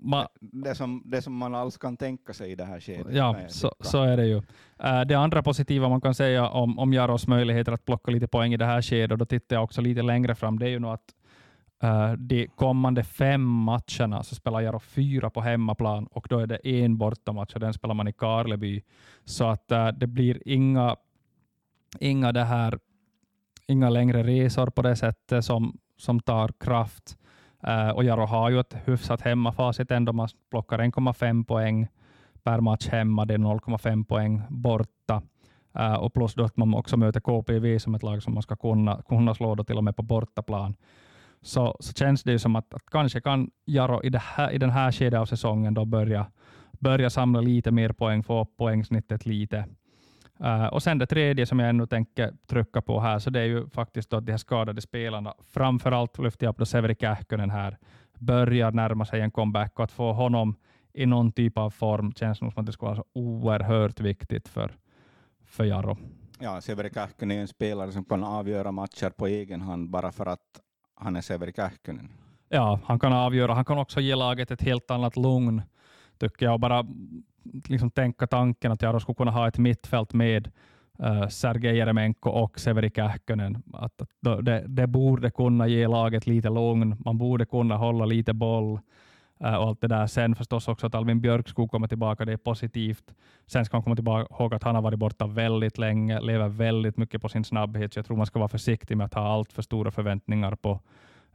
[0.01, 3.13] ma, det, som, det som man alls kan tänka sig i det här skedet.
[3.13, 4.35] Ja, så, så, är det ju.
[4.35, 8.53] Uh, det andra positiva man kan säga om, om Jaros möjligheter att plocka lite poäng
[8.53, 10.79] i det här skedet, och då tittar jag också lite längre fram, det är ju
[10.79, 11.15] nog att,
[11.83, 16.67] Uh, de kommande fem matcherna så spelar Jaro fyra på hemmaplan och då är det
[16.67, 18.81] en bortamatch och den spelar man i Karleby.
[19.25, 20.95] Så att uh, det blir inga,
[21.99, 22.79] inga, det här,
[23.67, 27.17] inga längre resor på det sättet som, som tar kraft.
[27.67, 30.13] Uh, och Jaro har ju ett hyfsat hemmafacit ändå.
[30.13, 31.87] Man plockar 1,5 poäng
[32.43, 35.21] per match hemma, det är 0,5 poäng borta.
[35.79, 38.55] Uh, och plus då att man också möter KPV som ett lag som man ska
[38.55, 40.75] kunna, kunna slå då till och med på bortaplan.
[41.41, 44.69] Så, så känns det ju som att, att kanske kan Jaro i, här, i den
[44.69, 46.25] här skedet av säsongen då börja,
[46.71, 49.65] börja samla lite mer poäng, få upp poängsnittet lite.
[50.41, 53.45] Uh, och sen det tredje som jag ännu tänker trycka på här, så det är
[53.45, 55.33] ju faktiskt då de här skadade spelarna.
[55.53, 57.77] Framförallt lyfter jag upp då Severi Kähkönen här,
[58.19, 60.55] börjar närma sig en comeback och att få honom
[60.93, 64.47] i någon typ av form känns nog som att det skulle vara så oerhört viktigt
[64.47, 64.71] för,
[65.45, 65.97] för Jaro.
[66.39, 70.25] Ja, Severi Kähkönen är en spelare som kan avgöra matcher på egen hand bara för
[70.25, 70.61] att
[70.95, 72.09] han är Severi Kähkönen.
[72.49, 73.53] Ja, han kan avgöra.
[73.53, 75.61] Han kan också ge laget ett helt annat lugn,
[76.17, 76.53] tycker jag.
[76.53, 76.85] Och bara
[77.67, 80.51] liksom tänka tanken att Jaro skulle kunna ha ett mittfält med
[81.03, 83.63] uh, Sergej Jeremenko och Severi Kähkönen.
[83.73, 86.95] Att, att det, det borde kunna ge laget lite lugn.
[87.05, 88.79] Man borde kunna hålla lite boll.
[89.43, 90.07] Uh, och allt det där.
[90.07, 93.13] Sen förstås också att Alvin Björk skulle komma tillbaka, det är positivt.
[93.47, 96.97] Sen ska man komma tillbaka ihåg att han har varit borta väldigt länge, lever väldigt
[96.97, 99.53] mycket på sin snabbhet, så jag tror man ska vara försiktig med att ha allt
[99.53, 100.79] för stora förväntningar på,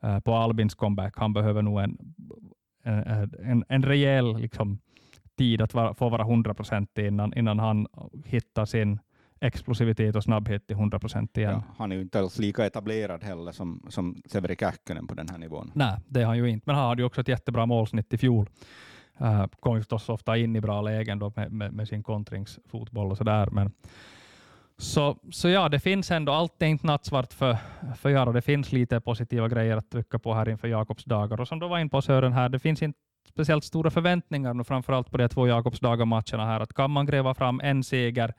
[0.04, 1.14] uh, på Albins comeback.
[1.16, 1.98] Han behöver nog en,
[2.82, 4.78] en, en, en rejäl liksom,
[5.40, 7.86] tid att vara, få vara 100 procent innan, innan han
[8.24, 8.98] hittar sin
[9.40, 11.52] explosivitet och snabbhet till 100 procent igen.
[11.52, 15.28] Ja, han är ju inte alls lika etablerad heller som, som Severi Kähkönen på den
[15.28, 15.72] här nivån.
[15.74, 18.18] Nej, det är han ju inte, men han hade ju också ett jättebra målsnitt i
[18.18, 18.48] fjol.
[19.20, 23.10] Uh, kom ju förstås ofta in i bra lägen då med, med, med sin kontringsfotboll
[23.10, 23.48] och sådär.
[23.52, 23.72] Men,
[24.78, 27.56] så, så ja, det finns ändå, allt är inte nattsvart för,
[27.96, 28.32] för Jaro.
[28.32, 31.40] Det finns lite positiva grejer att trycka på här inför Jakobs dagar.
[31.40, 32.98] Och som du var in på Sören här, det finns inte
[33.30, 36.60] speciellt stora förväntningar nu, framförallt på de två Jakobsdagar-matcherna här.
[36.60, 38.34] Att kan man gräva fram en seger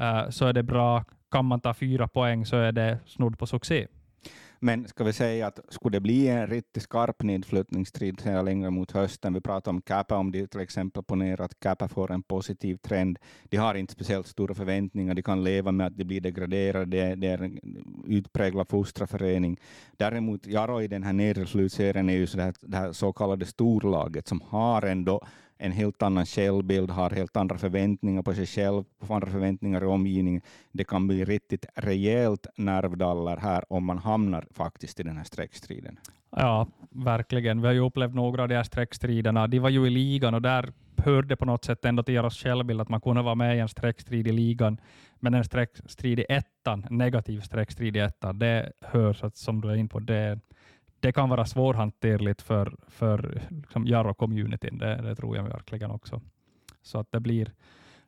[0.00, 1.04] uh, så är det bra.
[1.30, 3.86] Kan man ta fyra poäng så är det snudd på succé.
[4.60, 9.34] Men ska vi säga att skulle det bli en riktigt skarp nedflyttningsstrid längre mot hösten,
[9.34, 13.18] vi pratar om Kappa, om de till exempel ponerar att Kappa får en positiv trend,
[13.44, 17.28] de har inte speciellt stora förväntningar, de kan leva med att de blir degraderade, det
[17.28, 17.58] är en
[18.06, 19.60] utpräglad fostraförening.
[19.96, 23.12] Däremot Jaro i den här nedre slutserien är ju så det, här, det här så
[23.12, 25.20] kallade storlaget som har ändå
[25.58, 30.42] en helt annan självbild, har helt andra förväntningar på sig själv, andra förväntningar i omgivningen.
[30.72, 35.98] Det kan bli riktigt rejält nervdaller här om man hamnar faktiskt i den här streckstriden.
[36.30, 37.60] Ja, verkligen.
[37.60, 39.46] Vi har ju upplevt några av de här streckstriderna.
[39.46, 42.80] De var ju i ligan och där hörde på något sätt ändå till deras självbild
[42.80, 44.80] att man kunde vara med i en streckstrid i ligan,
[45.20, 49.74] men en streckstrid i ettan, negativ streckstrid i ettan, det hörs att, som du är
[49.74, 50.40] in på, det,
[51.00, 56.20] det kan vara svårhanterligt för, för liksom Jarro-communityn, det, det, tror jag verkligen också.
[56.82, 57.52] Så att det blir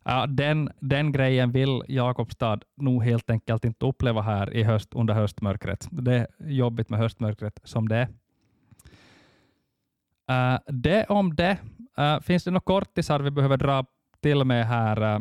[0.09, 5.15] Uh, den, den grejen vill Jakobstad nog helt enkelt inte uppleva här i höst, under
[5.15, 5.89] höstmörkret.
[5.91, 8.09] Det är jobbigt med höstmörkret som det är.
[10.55, 11.59] Uh, det om det.
[11.99, 13.85] Uh, finns det några kortisar vi behöver dra
[14.21, 15.15] till med här?
[15.15, 15.21] Eh,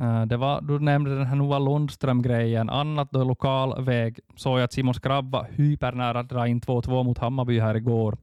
[0.00, 2.70] Eh, det var, du nämnde den här Noah Lundström-grejen.
[2.70, 7.04] Annat då lokal väg såg jag att Simon Skrabb var hypernära att dra in 2-2
[7.04, 8.16] mot Hammarby här igår.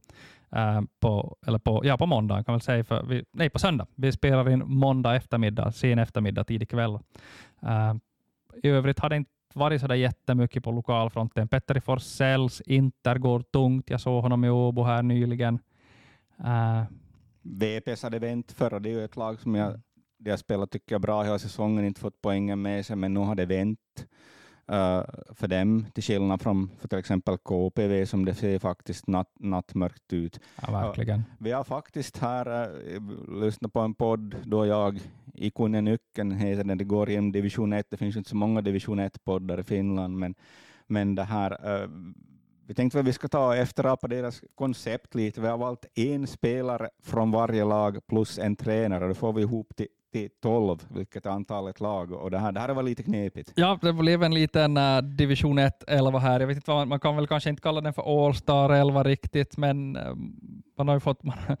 [0.50, 2.84] Eh, på, eller på, ja, på måndag kan man säga.
[2.84, 3.86] För vi, nej, på söndag.
[3.94, 6.98] Vi spelar in måndag eftermiddag, sen eftermiddag, tidig kväll.
[7.62, 7.94] Eh,
[8.62, 11.48] I övrigt har det inte varit så där jättemycket på lokalfronten.
[11.48, 13.90] Petteri Forsells Inter går tungt.
[13.90, 15.58] Jag såg honom i Åbo här nyligen.
[17.42, 19.80] VPS hade vänt förra, det är ju ett lag som jag
[20.24, 23.20] de har spelat tycker jag bra hela säsongen, inte fått poängen med sig, men nu
[23.20, 24.06] har det vänt
[24.72, 25.02] uh,
[25.34, 30.12] för dem, till skillnad från för till exempel KPV som det ser faktiskt natt, nattmörkt
[30.12, 30.40] ut.
[30.62, 31.18] Ja, verkligen.
[31.18, 35.00] Uh, vi har faktiskt här uh, lyssnat på en podd då jag
[35.34, 38.60] i Kunne Nyckeln heter den, det går genom division 1, det finns inte så många
[38.60, 40.34] division 1-poddar i Finland, men,
[40.86, 41.88] men det här uh,
[42.66, 45.40] vi tänkte att vi ska ta efterapa deras koncept lite.
[45.40, 49.08] Vi har valt en spelare från varje lag plus en tränare.
[49.08, 52.12] Då får vi ihop till till 12, vilket är antalet lag.
[52.12, 53.52] Och det, här, det här var lite knepigt.
[53.54, 56.40] Ja, det blev en liten uh, division 1-11 här.
[56.40, 59.56] Jag vet inte vad, man kan väl kanske inte kalla den för All-star 11 riktigt,
[59.56, 60.14] men uh,
[60.78, 61.36] man har ju fått, man,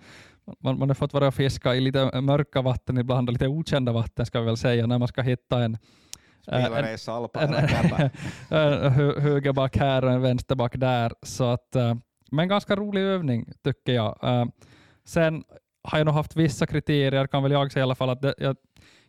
[0.58, 3.92] man, man har fått vara och fiska i lite mörka vatten ibland, och lite okända
[3.92, 5.78] vatten ska vi väl säga, när man ska hitta en
[6.42, 7.40] Spelare i Salpa
[9.20, 11.12] högerback här och en vänsterback där.
[11.22, 11.94] Så att, uh,
[12.30, 14.18] men ganska rolig övning tycker jag.
[15.04, 15.44] Sen
[15.84, 18.34] har jag nog haft vissa kriterier, kan väl jag säga i alla fall, att det,
[18.38, 18.56] jag,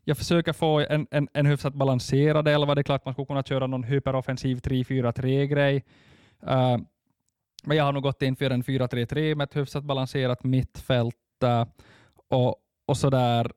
[0.03, 2.75] jag försöker få en, en, en hyfsat balanserad elva.
[2.75, 5.85] Det är klart man skulle kunna köra någon hyperoffensiv 3-4-3-grej.
[6.43, 6.77] Uh,
[7.63, 11.65] Men jag har nog gått in för en 4-3-3 med ett hyfsat balanserat mittfält uh,
[12.27, 12.55] och,
[12.85, 13.51] och sådär.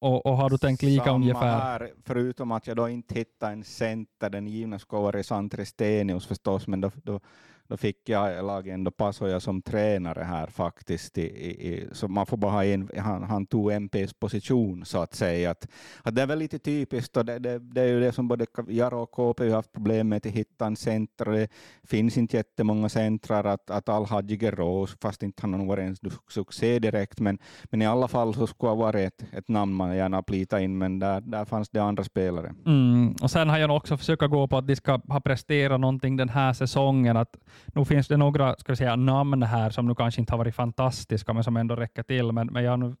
[0.00, 1.60] Och, och har du tänkt lika Samma ungefär?
[1.60, 6.26] Här, förutom att jag då inte hittade en center, den givna skulle vara Santri Stenius
[6.26, 7.20] förstås, men då, då,
[7.68, 11.18] då fick jag Lagen ändå Pasoja som tränare här faktiskt.
[11.18, 15.14] I, i, så man får bara ha in, han, han tog MPs position så att
[15.14, 15.50] säga.
[15.50, 15.68] Att,
[16.02, 18.46] att det är väl lite typiskt och det, det, det är ju det som både
[18.68, 21.24] Jaro och KP har haft problem med att hitta en center.
[21.24, 21.48] Det
[21.84, 26.78] finns inte jättemånga centrar att, att Al-Hadji Geros, fast inte han har varit en succé
[26.78, 30.22] direkt, men, men i alla fall så skulle det varit ett, ett namn man gärna
[30.22, 32.54] plita in, men där, där fanns det andra spelare.
[32.66, 33.14] Mm.
[33.22, 36.16] Och sen har jag nog också försökt gå på att de ska ha presterat någonting
[36.16, 37.16] den här säsongen.
[37.16, 40.38] Att nu finns det några ska vi säga, namn här som nu kanske inte har
[40.38, 42.32] varit fantastiska, men som ändå räcker till.
[42.32, 42.96] Men, men jag har nu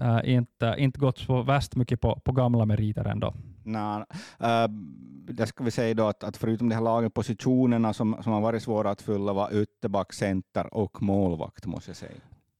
[0.00, 3.34] uh, inte, inte gått så värst mycket på, på gamla meriter ändå.
[3.62, 4.04] Nej,
[4.42, 4.68] uh,
[5.32, 8.40] det ska vi säga då att, att förutom de här lagen, positionerna som, som har
[8.40, 12.12] varit svåra att fylla var ytterback, center och målvakt, måste jag säga.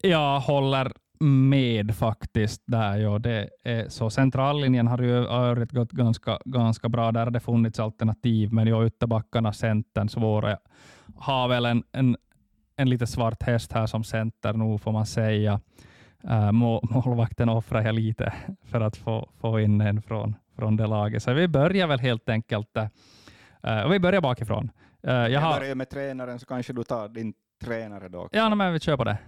[0.02, 0.92] Jag håller
[1.24, 2.62] med faktiskt.
[2.66, 4.10] Där, ja, det är så.
[4.10, 7.12] Centrallinjen har ju övrigt gått ganska, ganska bra.
[7.12, 10.58] Där har det funnits alternativ, men jag ytterbackarna, centern, svåra.
[11.16, 12.16] Har väl en, en,
[12.76, 15.60] en lite svart häst här som center nu, får man säga.
[16.24, 18.32] Uh, målvakten offrar jag lite
[18.64, 21.22] för att få, få in en från, från det laget.
[21.22, 22.76] Så vi börjar väl helt enkelt.
[22.76, 24.70] Uh, och vi börjar bakifrån.
[25.06, 25.60] Uh, jag, jag har...
[25.60, 28.28] börjar med tränaren, så kanske du tar din tränare då.
[28.32, 29.18] Ja, men vi kör på det.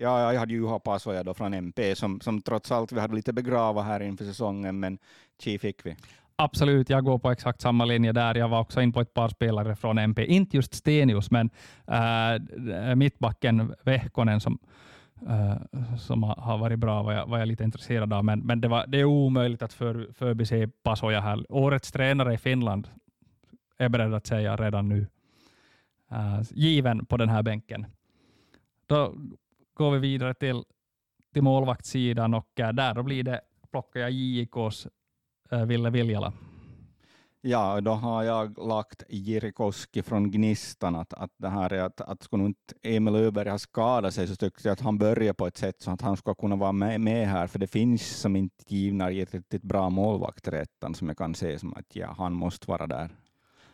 [0.00, 3.14] Ja, jag hade ju hoppats jag då från MP, som, som trots allt vi hade
[3.14, 4.98] lite begrava här inför säsongen, men
[5.42, 5.96] Chi fick vi.
[6.40, 8.34] Absolut, jag går på exakt samma linje där.
[8.34, 10.24] Jag var också in på ett par spelare från MP.
[10.24, 11.50] Inte just Stenius, men
[11.86, 14.58] äh, mittbacken Vehkonen som,
[15.28, 15.56] äh,
[15.98, 18.24] som har varit bra var jag, var jag lite intresserad av.
[18.24, 21.52] Men, men det, var, det är omöjligt att för, förbise Pasoja här.
[21.52, 22.88] Årets tränare i Finland
[23.78, 25.06] är beredd att säga redan nu.
[26.10, 27.86] Äh, given på den här bänken.
[28.86, 29.14] Då
[29.74, 30.62] går vi vidare till,
[31.32, 34.86] till målvaktssidan och äh, där då blir det, plockar jag JIKs
[35.50, 36.32] Ville Viljala.
[37.40, 40.96] Ja, då har jag lagt Jirikoski från Gnistan.
[40.96, 44.36] Att, att det här är att, att skulle inte Emil Öberg ha skadat sig så
[44.36, 47.00] tyckte jag att han börjar på ett sätt så att han ska kunna vara med,
[47.00, 51.34] med här, för det finns som inte givna riktigt bra målvakter ettan som jag kan
[51.34, 53.10] se som att ja, han måste vara där.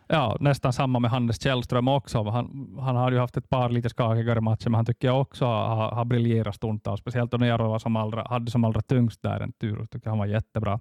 [0.09, 2.23] Ja, nästan samma med Hannes Källström också.
[2.23, 5.45] Han, han har ju haft ett par lite skakigare matcher, men han tycker jag också
[5.45, 7.01] har, har briljerat stundtals.
[7.01, 9.87] Speciellt när Jaro var som allra, hade som allra tyngst där en tur.
[9.91, 10.81] tycker han var jättebra.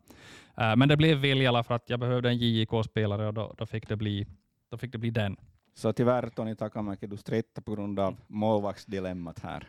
[0.61, 3.87] Uh, men det blev Viljala för att jag behövde en JIK-spelare och då, då, fick
[3.87, 4.27] det bli,
[4.71, 5.37] då fick det bli den.
[5.73, 9.67] Så tyvärr Toni Takamäki, du strittar på grund av målvaktsdilemmat här.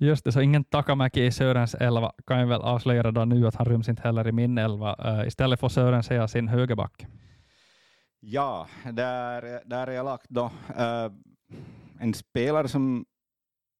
[0.00, 3.54] Just det, så ingen Takamäki i Sörens elva kan jag väl avslöja då nu att
[3.54, 5.20] han ryms inte heller i min elva.
[5.20, 7.06] Uh, istället får Sören säga sin högerback.
[8.20, 10.44] Ja, där, där är jag lagt då.
[10.44, 11.12] Uh,
[11.98, 13.04] en spelare som,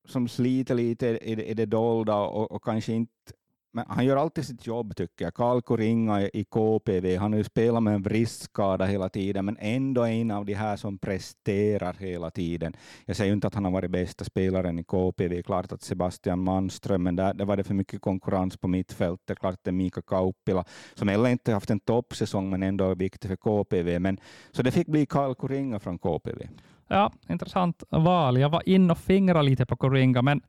[0.05, 3.33] som sliter lite i, i det dolda och, och kanske inte
[3.73, 5.35] men han gör alltid sitt jobb tycker jag.
[5.35, 10.05] Karl Koringa i KPV, han har ju spelat med en vristskada hela tiden, men ändå
[10.05, 12.77] en av de här som presterar hela tiden.
[13.05, 17.03] Jag säger inte att han har varit bästa spelaren i KPV, klart att Sebastian Manström,
[17.03, 19.39] men där, där var det för mycket konkurrens på mittfältet.
[19.39, 23.29] Klart det är Mika Kauppila, som heller inte haft en toppsäsong, men ändå är viktig
[23.29, 23.99] för KPV.
[23.99, 24.19] Men,
[24.51, 26.49] så det fick bli Karl Koringa från KPV.
[26.89, 28.41] Ja, intressant val.
[28.41, 30.43] Jag var in och fingrade lite på Koringa, men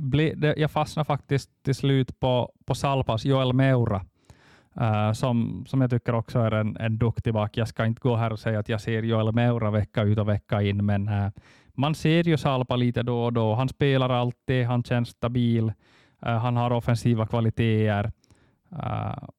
[0.00, 4.04] bli, det, jag fastnade faktiskt till slut på, på Salpas Joel Meura,
[4.80, 7.56] äh, som, som jag tycker också är en, en duktig back.
[7.56, 10.28] Jag ska inte gå här och säga att jag ser Joel Meura vecka ut och
[10.28, 11.28] vecka in, men äh,
[11.74, 13.54] man ser ju Salpa lite då och då.
[13.54, 15.72] Han spelar alltid, han känns stabil,
[16.22, 18.12] äh, han har offensiva kvaliteter.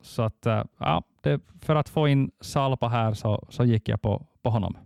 [0.01, 0.47] så att,
[0.77, 4.77] ja, det, för att få in Salpa här så, så gick jag på, på honom.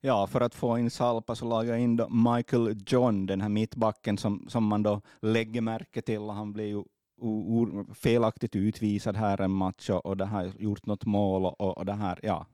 [0.00, 3.48] Ja, för att få in Salpa så lagar jag in då Michael John, den här
[3.48, 6.28] mittbacken som, som man då lägger märke till.
[6.28, 6.84] Han blev ju
[7.94, 11.92] felaktigt utvisad här en match och, och det har gjort något mål och, och det
[11.92, 12.46] här, ja,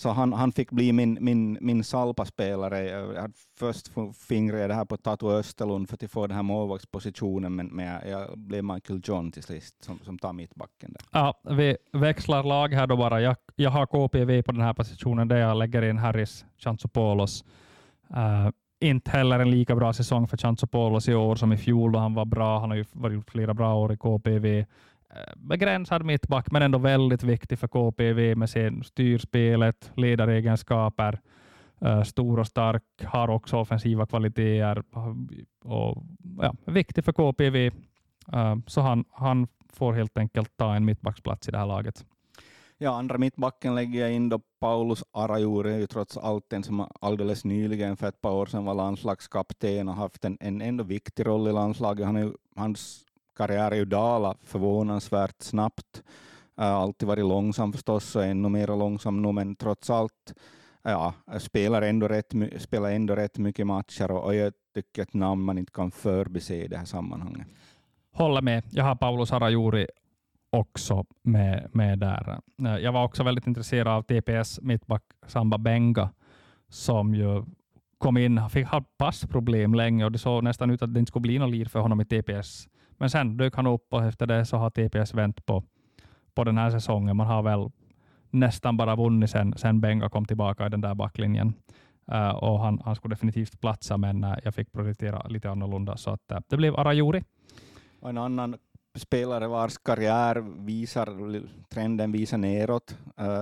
[0.00, 2.88] så han, han fick bli min, min, min salpaspelare.
[2.88, 3.90] Jag hade först
[4.28, 8.08] fingret det här på Tatu Österlund för att få den här målvaktspositionen, men, men jag,
[8.08, 10.92] jag, blev Michael John till sist som, som tar mittbacken.
[10.92, 11.02] Där.
[11.10, 13.20] Ja, vi växlar lag här då bara.
[13.20, 17.44] Jag, jag har KPV på den här positionen där jag lägger in Harris Chantzopoulos.
[18.10, 21.92] Uh, eh, inte heller en lika bra säsong för Chantzopoulos i år som i fjol
[21.92, 22.58] då han var bra.
[22.60, 24.64] Han har ju varit flera bra år i KPV.
[25.16, 31.20] Eh, begränsad mittback, men ändå väldigt viktig för KPV med sin styrspelet, ledaregenskaper,
[31.80, 34.82] eh, stor och stark, har också offensiva kvaliteter
[35.64, 36.02] och
[36.38, 37.66] ja, viktig för KPV.
[38.32, 42.04] Eh, så han, han får helt enkelt ta en mittbacksplats i det här laget.
[42.78, 47.44] Ja, andra mittbacken lägger jag in då Paulus Arajuri, ju trots allt en som alldeles
[47.44, 51.48] nyligen för ett par år sedan var landslagskapten och haft en, en ändå viktig roll
[51.48, 52.06] i landslaget.
[52.06, 53.04] Han är, hans
[53.36, 56.02] karriär är ju dalat förvånansvärt snabbt.
[56.60, 60.34] Eh, alltid varit långsam förstås och ännu mer långsam nu, men trots allt
[60.84, 65.14] eh, ja, spelar, ändå rätt, spelar ändå rätt mycket matcher och, och jag tycker ett
[65.14, 67.46] namn man inte kan förbise i det här sammanhanget.
[68.12, 68.64] Håller med.
[68.70, 69.86] Jag har Paulus Arajuri
[70.50, 72.40] också med, med där.
[72.62, 76.10] Eh, jag var också väldigt intresserad av TPS mittback Samba Benga
[76.68, 77.44] som ju
[77.98, 81.10] kom in, han fick ha passproblem länge och det såg nästan ut att det inte
[81.10, 82.68] skulle bli något lir för honom i TPS.
[83.00, 85.64] Men sen dök han upp och efter det så har TPS vänt på,
[86.34, 87.16] på den här säsongen.
[87.16, 87.70] Man har väl
[88.30, 91.54] nästan bara vunnit sen, sen Benga kom tillbaka i den där backlinjen.
[92.12, 95.96] Uh, och han, han skulle definitivt platsa, men uh, jag fick prioritera lite annorlunda.
[95.96, 97.24] Så att, uh, det blev Arajuri.
[98.00, 98.56] Och en annan
[98.98, 102.96] spelare vars karriär visar, trenden visar neråt,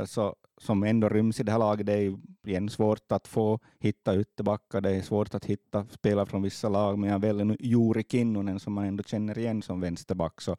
[0.07, 1.87] så som ändå ryms i det här laget.
[1.87, 6.43] Det är igen svårt att få hitta ytterbackar, det är svårt att hitta spelare från
[6.43, 10.41] vissa lag, men jag väljer nu Juri Kinnunen som man ändå känner igen som vänsterback,
[10.41, 10.57] så,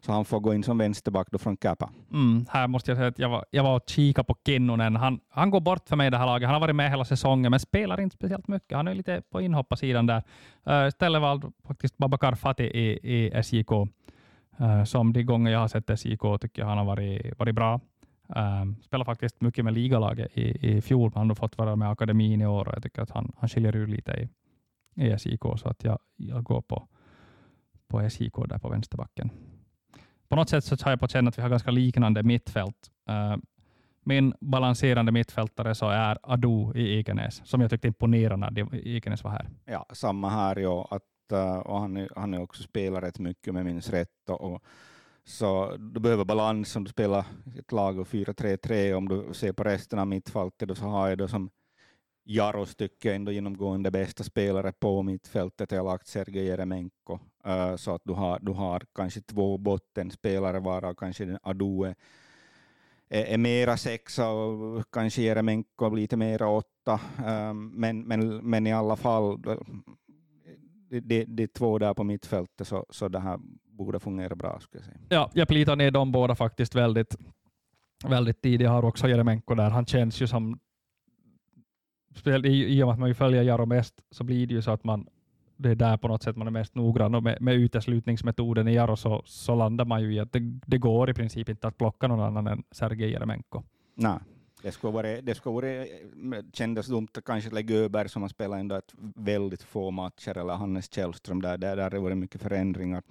[0.00, 1.90] så han får gå in som vänsterback då från Kappa.
[2.12, 4.96] Mm, här måste jag säga att jag var, jag var och kikade på Kinnunen.
[4.96, 6.46] Han, han går bort för mig i det här laget.
[6.46, 8.76] Han har varit med hela säsongen, men spelar inte speciellt mycket.
[8.76, 10.22] Han är lite på inhopparsidan där.
[10.66, 13.72] Eh, uh, istället valde faktiskt Babakar Fati i, i SJK.
[13.72, 13.86] Uh,
[14.60, 17.80] eh, som de gånger jag har sett SJK tycker jag han har varit, varit bra.
[18.36, 21.90] Um, spelar faktiskt mycket med ligalaget i, i fjol, men han har fått vara med
[21.90, 24.28] akademin i år och jag tycker att han, han skiljer ut lite i,
[25.04, 26.88] i SJK, så att jag, jag går på,
[27.88, 29.30] på SJK där på vänsterbacken.
[30.28, 32.90] På något sätt så har jag på känna att vi har ganska liknande mittfält.
[33.10, 33.36] Uh,
[34.08, 39.30] min balanserande mittfältare så är Adu i Ekenäs, som jag tyckte imponerade när Ekenäs var
[39.30, 39.48] här.
[39.64, 40.56] Ja, samma här.
[40.56, 44.28] Ja, att, eh, och han, han är också spelat rätt mycket med minns rätt.
[44.28, 44.62] Och, och
[45.28, 47.24] så du behöver balans om du spelar
[47.58, 48.92] ett lag och 4-3-3.
[48.92, 51.50] Om du ser på resten av mittfältet så har jag då som
[52.24, 55.72] Jaros tycker ändå genomgående bästa spelare på mittfältet.
[55.72, 57.18] Jag har lagt Sergej Jeremenko.
[57.46, 61.94] Uh, så att du har, du har kanske två bottenspelare varav kanske Adue
[63.08, 67.00] är, är mera sexa och kanske Jeremenko lite mera åtta.
[67.18, 69.42] Uh, men, men, men i alla fall,
[70.90, 73.38] det, det, det är två där på mittfältet så, så det här
[73.78, 74.60] borde fungera bra.
[74.60, 74.98] Ska jag säga.
[75.08, 77.16] Ja, jag plitar ner de båda faktiskt väldigt,
[78.04, 78.64] väldigt tidigt.
[78.64, 79.70] Jag har också Jeremenko där.
[79.70, 80.58] Han känns ju som,
[82.44, 84.84] i, i och med att man följer Jaro mest, så blir det ju så att
[84.84, 85.08] man
[85.58, 88.74] det är där på något sätt man är mest noggrann och med, med uteslutningsmetoden i
[88.74, 91.78] Jaro så, så landar man ju i att det, det går i princip inte att
[91.78, 93.62] plocka någon annan än Sergej Jeremenko.
[93.94, 94.18] Nej.
[94.62, 98.58] Det skulle vara, det skulle vara, kändes dumt att kanske lägga Öberg som har spelat
[98.58, 102.42] ändå ett väldigt få matcher, eller Hannes Källström, där, där, där har det varit mycket
[102.42, 103.02] förändringar.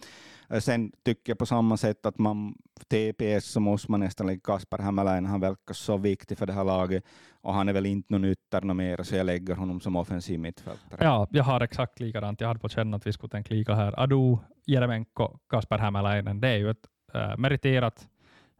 [0.50, 2.56] Eh, sen tycker jag på samma sätt att man
[2.88, 6.64] TPS så måste man nästan lägga Kasper Hämäläinen, han verkar så viktig för det här
[6.64, 9.96] laget, och han är väl inte någon ytter något mer, så jag lägger honom som
[9.96, 11.06] offensiv mittfältare.
[11.06, 12.42] Ja, jag har exakt likadant.
[12.42, 14.00] Jag hade på känna att vi skulle tänka lika här.
[14.00, 18.08] Adu, Jeremenko, Kasper Hämäläinen, det är ju ett äh, meriterat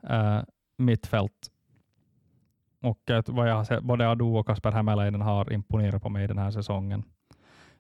[0.10, 0.42] äh,
[0.78, 1.52] mittfält
[2.84, 6.52] och vad jag sett, både Adu och Kasper Hämäläinen har imponerat på mig den här
[6.52, 7.04] säsongen.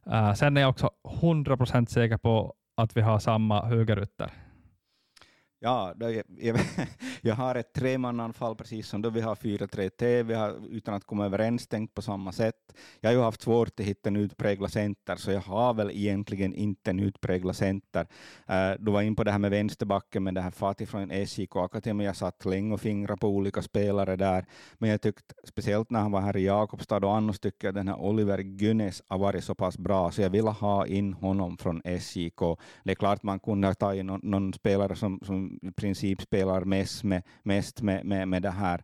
[0.07, 0.89] Uh, sen är jag också
[1.21, 4.31] 100% säker på att vi har samma högerytter.
[5.59, 6.59] Ja, jag, jag,
[7.21, 11.25] jag, har ett tremannanfall precis som då vi har 4-3-T, vi har utan att komma
[11.25, 12.55] överens tänkt på samma sätt.
[12.99, 16.53] Jag har ju haft svårt att hitta en utpräglad center, så jag har väl egentligen
[16.53, 18.07] inte en utpräglad center.
[18.49, 21.55] Uh, du var in på det här med vänsterbacken med det här Fatih från SJK
[21.55, 22.05] Akademi.
[22.05, 24.45] Jag satt länge och fingrade på olika spelare där,
[24.77, 27.87] men jag tyckte speciellt när han var här i Jakobstad och annars tycker jag den
[27.87, 31.81] här Oliver Gunnes har varit så pass bra, så jag ville ha in honom från
[31.85, 32.39] SJK.
[32.83, 36.61] Det är klart man kunde ha tagit någon, någon spelare som, som i princip spelar
[36.65, 38.83] mest med, mest med, med, med det här.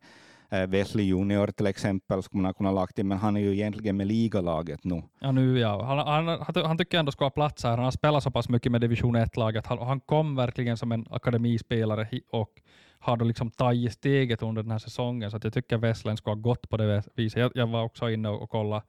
[0.49, 3.97] Eh, Wesley Junior till exempel skulle man kunna lagt in, men han är ju egentligen
[3.97, 5.03] med ligalaget nu.
[5.19, 5.83] Ja, nu ja.
[5.83, 7.71] Han, han, han, han tycker ändå ska ha plats här.
[7.71, 9.67] Han har spelat så pass mycket med division 1-laget.
[9.67, 12.61] Han, han kom verkligen som en akademispelare och
[12.99, 16.31] har då liksom tagit steget under den här säsongen, så att jag tycker Wesslen ska
[16.31, 17.39] ha gått på det viset.
[17.39, 18.83] Jag, jag var också inne och kollade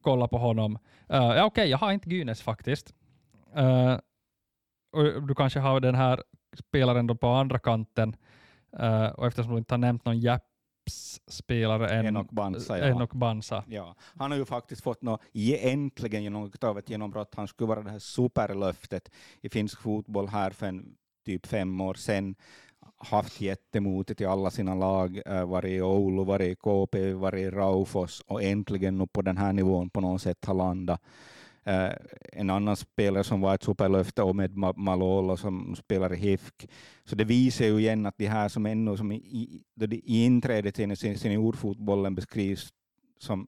[0.00, 0.74] kolla på honom.
[0.74, 2.94] Uh, ja, Okej, okay, jag har inte Gynes faktiskt.
[3.58, 3.98] Uh,
[4.92, 6.22] och du kanske har den här
[6.56, 8.16] spelaren då på andra kanten,
[8.80, 12.84] uh, och eftersom du inte har nämnt någon Japs-spelare än Enoch Bansa, ja.
[12.84, 13.64] Enoch Bansa.
[13.68, 13.94] Ja.
[14.18, 15.20] Han har ju faktiskt fått något,
[15.60, 17.34] äntligen genom ett genombrott.
[17.34, 20.96] Han skulle vara det här superlöftet i finsk fotboll här för en,
[21.26, 22.34] typ fem år sedan
[22.96, 27.50] haft jättemotet i alla sina lag, äh, varit i Oulu, varit i KP, varit i
[27.50, 31.02] Raufos och äntligen nu på den här nivån på något sätt har landat.
[31.68, 31.92] Eh,
[32.32, 36.66] en annan spelare som var ett superlöfte, Omed Malolo, som spelar i HIFK.
[37.04, 40.74] Så det visar ju igen att de här som ännu som i, i, i inträdet
[40.74, 42.68] till seniorfotbollen beskrivs
[43.18, 43.46] som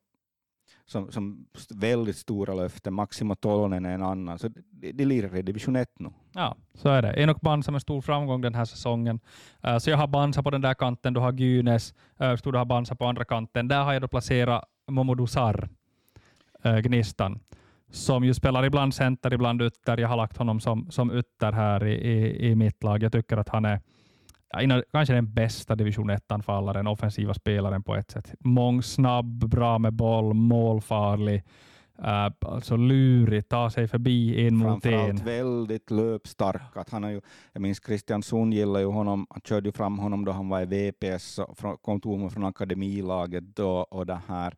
[0.91, 2.95] som, som väldigt stora löften.
[2.95, 4.39] Maximo Tolonen är en annan.
[4.39, 6.11] Så de, de lirar i division 1 nu.
[6.33, 7.21] Ja, så är det.
[7.23, 9.21] Enok Bansa med stor framgång den här säsongen.
[9.67, 12.59] Uh, så jag har Bansa på den där kanten, du har Gynes, uh, eh, du
[12.59, 13.69] har Bansa på andra kanten.
[13.69, 15.69] Där har jag då placerat Momodou Sarr,
[16.67, 17.41] uh, Gnistan,
[17.91, 19.99] som ju spelar ibland center, ibland ytter.
[19.99, 23.03] Jag har lagt honom som, som ytter här i, i, i mitt lag.
[23.03, 23.81] Jag tycker att han är
[24.53, 28.35] ja, kanske den bästa division 1-anfallaren, offensiva spelaren på ett sätt.
[28.41, 31.43] Mångsnabb, bra med boll, målfarlig,
[31.99, 34.93] uh, alltså lurig, ta sig förbi en mot en.
[34.93, 36.77] Framförallt väldigt löpstark.
[36.77, 37.21] Att han är ju,
[37.53, 40.61] jag minns Christian Sund gillade ju honom, han körde ju fram honom då han var
[40.61, 41.41] i VPS,
[41.83, 44.55] kom tog från akademilaget då och det här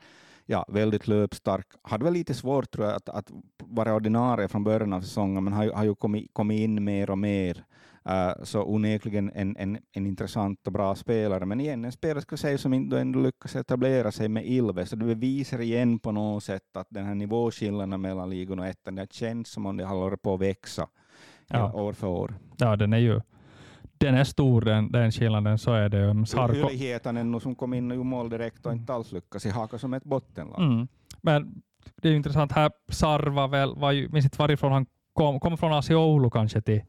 [0.52, 1.66] ja, väldigt löpstark.
[1.82, 5.52] Hade väl lite svårt tror jag att, att vara ordinarie från början av säsongen, men
[5.52, 7.64] har, har ju kommit, kommit in mer och mer.
[8.08, 12.36] Uh, så onekligen en, en, en intressant och bra spelare, men igen en spelare ska
[12.36, 16.44] säga som inte ändå lyckas etablera sig med Ilve, så det visar igen på något
[16.44, 20.16] sätt att den här nivåskillnaden mellan ligan och ettan, det känns som om det håller
[20.16, 20.88] på att växa
[21.48, 21.72] ja.
[21.72, 22.34] år för år.
[22.56, 23.20] Ja, den är ju
[24.06, 26.26] den är stor den, den skillnaden, så är det.
[26.26, 26.54] Sarko...
[26.54, 29.94] Yli Hietanen som kom in och gjorde mål direkt och inte alls lyckades haka som
[29.94, 30.60] ett bottenlag.
[30.60, 30.88] Mm.
[31.20, 31.62] Men
[32.02, 35.72] det är intressant, här Sarva väl, var ju, minns inte varifrån han kom, kom från
[35.72, 36.82] Asiolo kanske till,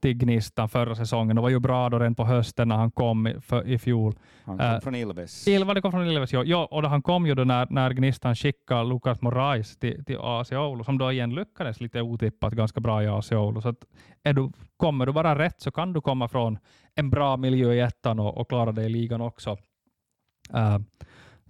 [0.00, 1.36] till Gnistan förra säsongen.
[1.36, 4.14] Det var ju bra då redan på hösten när han kom för, i fjol.
[4.44, 5.48] Han kom uh, från Ilves.
[5.48, 6.44] Ilva, det kom från Ilves, ja.
[6.44, 10.52] ja och han kom ju då när, när Gnistan skickade Lukas Morais till, till AC
[10.52, 13.60] Oulu, som då igen lyckades lite otippat ganska bra i AC Oulu.
[13.60, 13.84] Så att
[14.22, 16.58] är du, kommer du bara rätt så kan du komma från
[16.94, 19.50] en bra miljö i ettan och, och klara dig i ligan också.
[20.54, 20.78] Uh,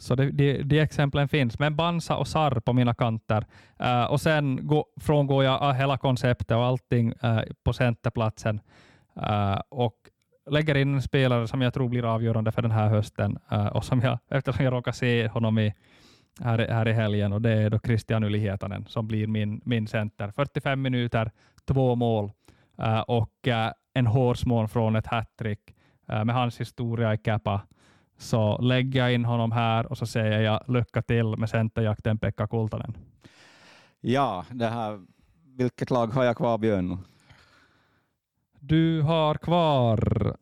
[0.01, 1.59] så det, de, de exemplen finns.
[1.59, 3.45] Men Bansa och Sar på mina kanter.
[3.83, 8.61] Uh, och sen gå, frångår jag eh, hela konceptet och allting uh, på centerplatsen
[9.17, 9.97] uh, och
[10.51, 13.39] lägger in en spelare som jag tror blir avgörande för den här hösten
[13.73, 15.75] och som jag, eftersom jag råkar se honom i,
[16.41, 19.87] här, här i helgen och det är då Christian Yli Hietanen som blir min, min
[19.87, 20.31] center.
[20.31, 21.31] 45 minuter,
[21.65, 22.33] två mål
[23.07, 23.49] och
[23.95, 25.61] en hårsmån från ett hattrick
[26.07, 27.61] med hans historia i kappa
[28.21, 32.47] så lägger jag in honom här och så säger jag lycka till med centerjakten Pekka
[32.47, 32.95] Kultanen.
[34.01, 35.01] Ja, det här,
[35.57, 36.99] vilket lag har jag kvar Björn?
[38.61, 40.37] Du har kvar,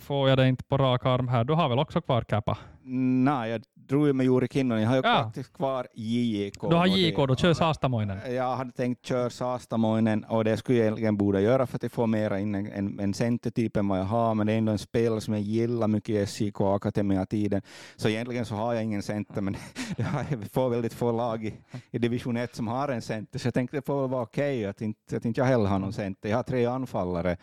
[0.00, 2.58] får jag det inte på rak arm här, du har väl också kvar Kappa?
[2.82, 4.82] Nej, jag drog ju med Juri Kinnunen.
[4.82, 5.22] Jag har ju ja.
[5.24, 6.60] faktiskt kvar JK.
[6.70, 8.34] Du har JK, då kör Saastamoinen.
[8.34, 12.06] Jag hade tänkt köra Saastamoinen och det skulle jag egentligen borde göra för att få
[12.06, 14.78] mera in en, en, en centertyp än vad jag har, men det är ändå en
[14.78, 17.62] spelare som jag gillar mycket i SJK Akademia-tiden.
[17.96, 19.56] Så egentligen så har jag ingen center, men
[19.96, 20.08] jag
[20.52, 21.54] får väldigt få lag i,
[21.90, 24.64] i division 1 som har en center, så jag tänkte det får vara okej okay,
[24.64, 26.28] att, inte, att inte jag heller har någon center.
[26.28, 27.36] Jag har tre anfallare.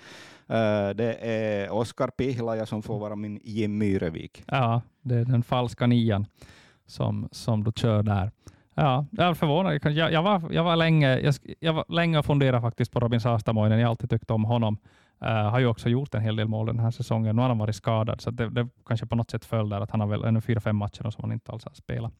[0.49, 4.43] Eh, det är Oskar Pihlaja som får vara min Jim Myrevik.
[4.47, 6.25] Ja, det är den falska nian
[6.85, 8.31] som, som du kör där.
[8.75, 9.79] Ja, jag är förvånad.
[9.83, 13.21] Jag, jag, var, jag, var länge, jag, jag var länge och funderade faktiskt på Robin
[13.21, 13.79] Saastamoinen.
[13.79, 14.77] Jag har alltid tyckt om honom.
[15.21, 17.35] Uh, har ju också gjort en hel del mål den här säsongen.
[17.35, 19.91] Nu har han varit skadad, så det, det kanske på något sätt föll där att
[19.91, 22.13] han har väl ännu fyra, fem matcher som han inte alls har spelat.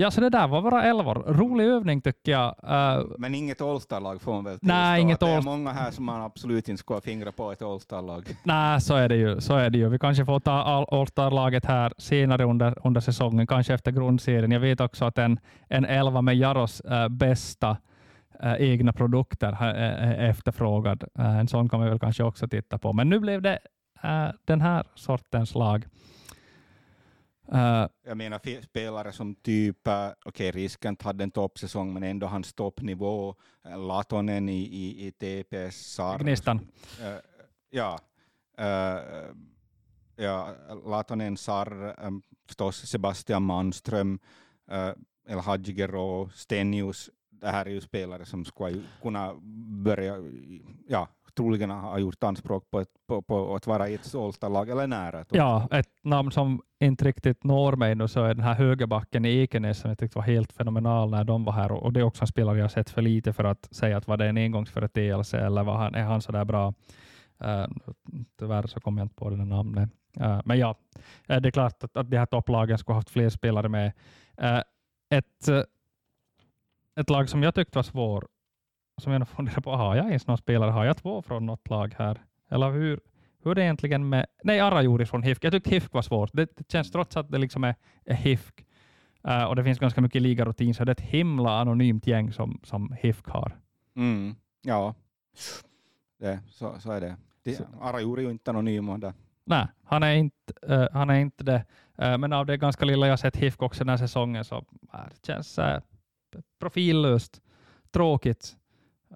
[0.00, 1.14] Ja, så det där var våra elvor.
[1.14, 2.54] Rolig övning tycker jag.
[2.64, 6.22] Uh, Men inget All-star-lag får man väl Nej, inget Det är många här som man
[6.22, 8.24] absolut inte ska fingra på ett All-star-lag.
[8.42, 9.40] Nej, så är det ju.
[9.40, 9.88] Så är det ju.
[9.88, 14.50] Vi kanske får ta All-star-laget här senare under, under säsongen, kanske efter grundserien.
[14.50, 15.38] Jag vet också att en,
[15.68, 17.70] en elva med Jaros uh, bästa
[18.44, 21.04] uh, egna produkter är efterfrågad.
[21.14, 22.92] en sån kan vi väl kanske också titta på.
[22.92, 23.58] Men nu blev det
[24.44, 25.86] den här sortens lag.
[27.52, 32.26] Uh, jag menar spelare som typ, uh, okej okay, Riskant hade en toppsäsong men ändå
[32.26, 33.34] hans toppnivå,
[33.66, 36.60] uh, Latonen i, i, i TPS, Sar, Gnistan.
[37.00, 37.18] Uh,
[37.70, 37.98] ja,
[38.60, 39.34] uh,
[40.16, 40.54] ja,
[40.86, 44.18] Latonen, Sar, um, förstås Sebastian Manström,
[44.72, 44.92] uh,
[45.28, 49.34] El Hadjigero, Stenius, det här är ju spelare som skulle kunna
[49.84, 50.16] börja
[50.86, 54.86] ja, troligen har gjort anspråk på, ett, på, på att vara i ett Solsta-lag eller
[54.86, 55.24] nära.
[55.30, 59.36] Ja, ett namn som inte riktigt når mig nu så är den här högerbacken i
[59.36, 62.22] Ekenäs som jag tyckte var helt fenomenal när de var här och, det är också
[62.22, 65.64] en spelare jag sett för lite för att säga att var det en engångsföreteelse eller
[65.64, 66.74] var han, är han så där bra?
[67.44, 67.66] Uh,
[68.38, 69.90] tyvärr så kommer jag inte på det namnet.
[70.20, 70.74] Uh, men ja,
[71.30, 73.92] uh, det är klart att, att de här topplagen skulle haft fler spelare med.
[74.42, 74.62] Uh,
[75.14, 75.48] ett,
[77.00, 78.28] ett lag som jag tyckte var svår
[79.00, 80.70] som jag funderar på, har jag ens någon spelare?
[80.70, 82.24] Har jag två från något lag här?
[82.50, 83.00] Eller hur,
[83.42, 84.26] hur är det egentligen med...
[84.44, 85.44] Nej, Arajuri från HIFK.
[85.44, 86.30] Jag tyckte HIFK var svårt.
[86.32, 87.74] Det, det känns trots att det liksom är,
[88.04, 88.64] är HIFK
[89.28, 92.60] Uh, och det finns ganska mycket ligarutin, så det är ett himla anonymt gäng som,
[92.62, 93.58] som HIFK har.
[93.96, 94.34] Mm.
[94.62, 94.94] Ja,
[96.18, 97.16] det, så, så är det.
[97.42, 99.00] det Arajuri är ju inte anonym.
[99.00, 99.12] Där.
[99.44, 101.64] Nej, han är inte, uh, han är inte det.
[102.02, 104.64] Uh, men av det ganska lilla jag sett HIFK också den här säsongen så uh,
[105.10, 105.78] det känns uh,
[106.60, 107.42] profillöst,
[107.90, 108.56] tråkigt.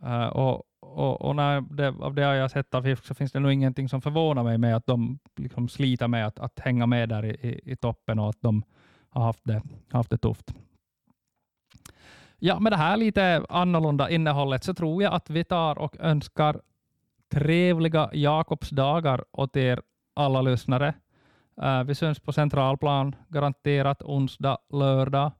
[0.02, 3.32] Eh, och, och, och när det, av det jag har sett av HIFK så finns
[3.32, 6.86] det nog ingenting som förvånar mig med att de liksom sliter med att, att hänga
[6.86, 8.62] med där i, i, i toppen och att de
[9.08, 10.54] har haft det, haft det tufft.
[12.38, 16.60] Ja, med det här lite annorlunda innehållet så tror jag att vi tar och önskar
[17.32, 19.82] trevliga Jakobsdagar åt er
[20.14, 20.94] alla lyssnare.
[21.62, 25.32] Uh, vi syns på Centralplan, garanterat onsdag, lördag.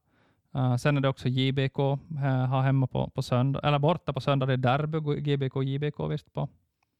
[0.57, 4.21] Uh, sen är det också JBK uh, har hemma på, på söndag, eller borta på
[4.21, 4.47] söndag.
[4.47, 6.47] Det är derby, GBK, JBK visst på,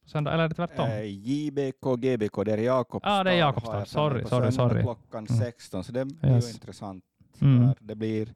[0.03, 0.85] på söndag, eller är det tvärtom?
[0.85, 3.09] Eh, JBK, GBK, det är Jakobstad.
[3.09, 3.85] Ja, ah, det är Jakobstad.
[3.85, 4.81] Sorry, sorry, sorry.
[4.81, 5.39] klockan mm.
[5.41, 6.49] 16, så det blir yes.
[6.49, 7.03] ju intressant.
[7.41, 7.73] Mm.
[7.79, 8.33] Det blir,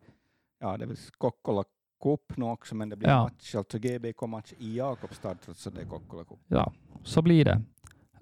[0.60, 1.64] ja, det blir Kokkola
[2.04, 3.24] Cup nu också, men det blir ja.
[3.24, 6.40] match, alltså GBK-match i Jakobstad trots att det är Kokkola Cup.
[6.48, 6.72] Ja,
[7.04, 7.62] så blir det.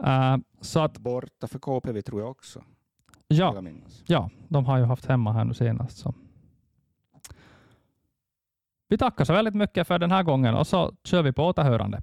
[0.03, 2.63] Uh, så att, Borta för KPV tror jag också.
[3.27, 3.63] Ja,
[4.05, 5.97] ja, de har ju haft hemma här nu senast.
[5.97, 6.13] Så.
[8.89, 12.01] Vi tackar så väldigt mycket för den här gången och så kör vi på återhörande.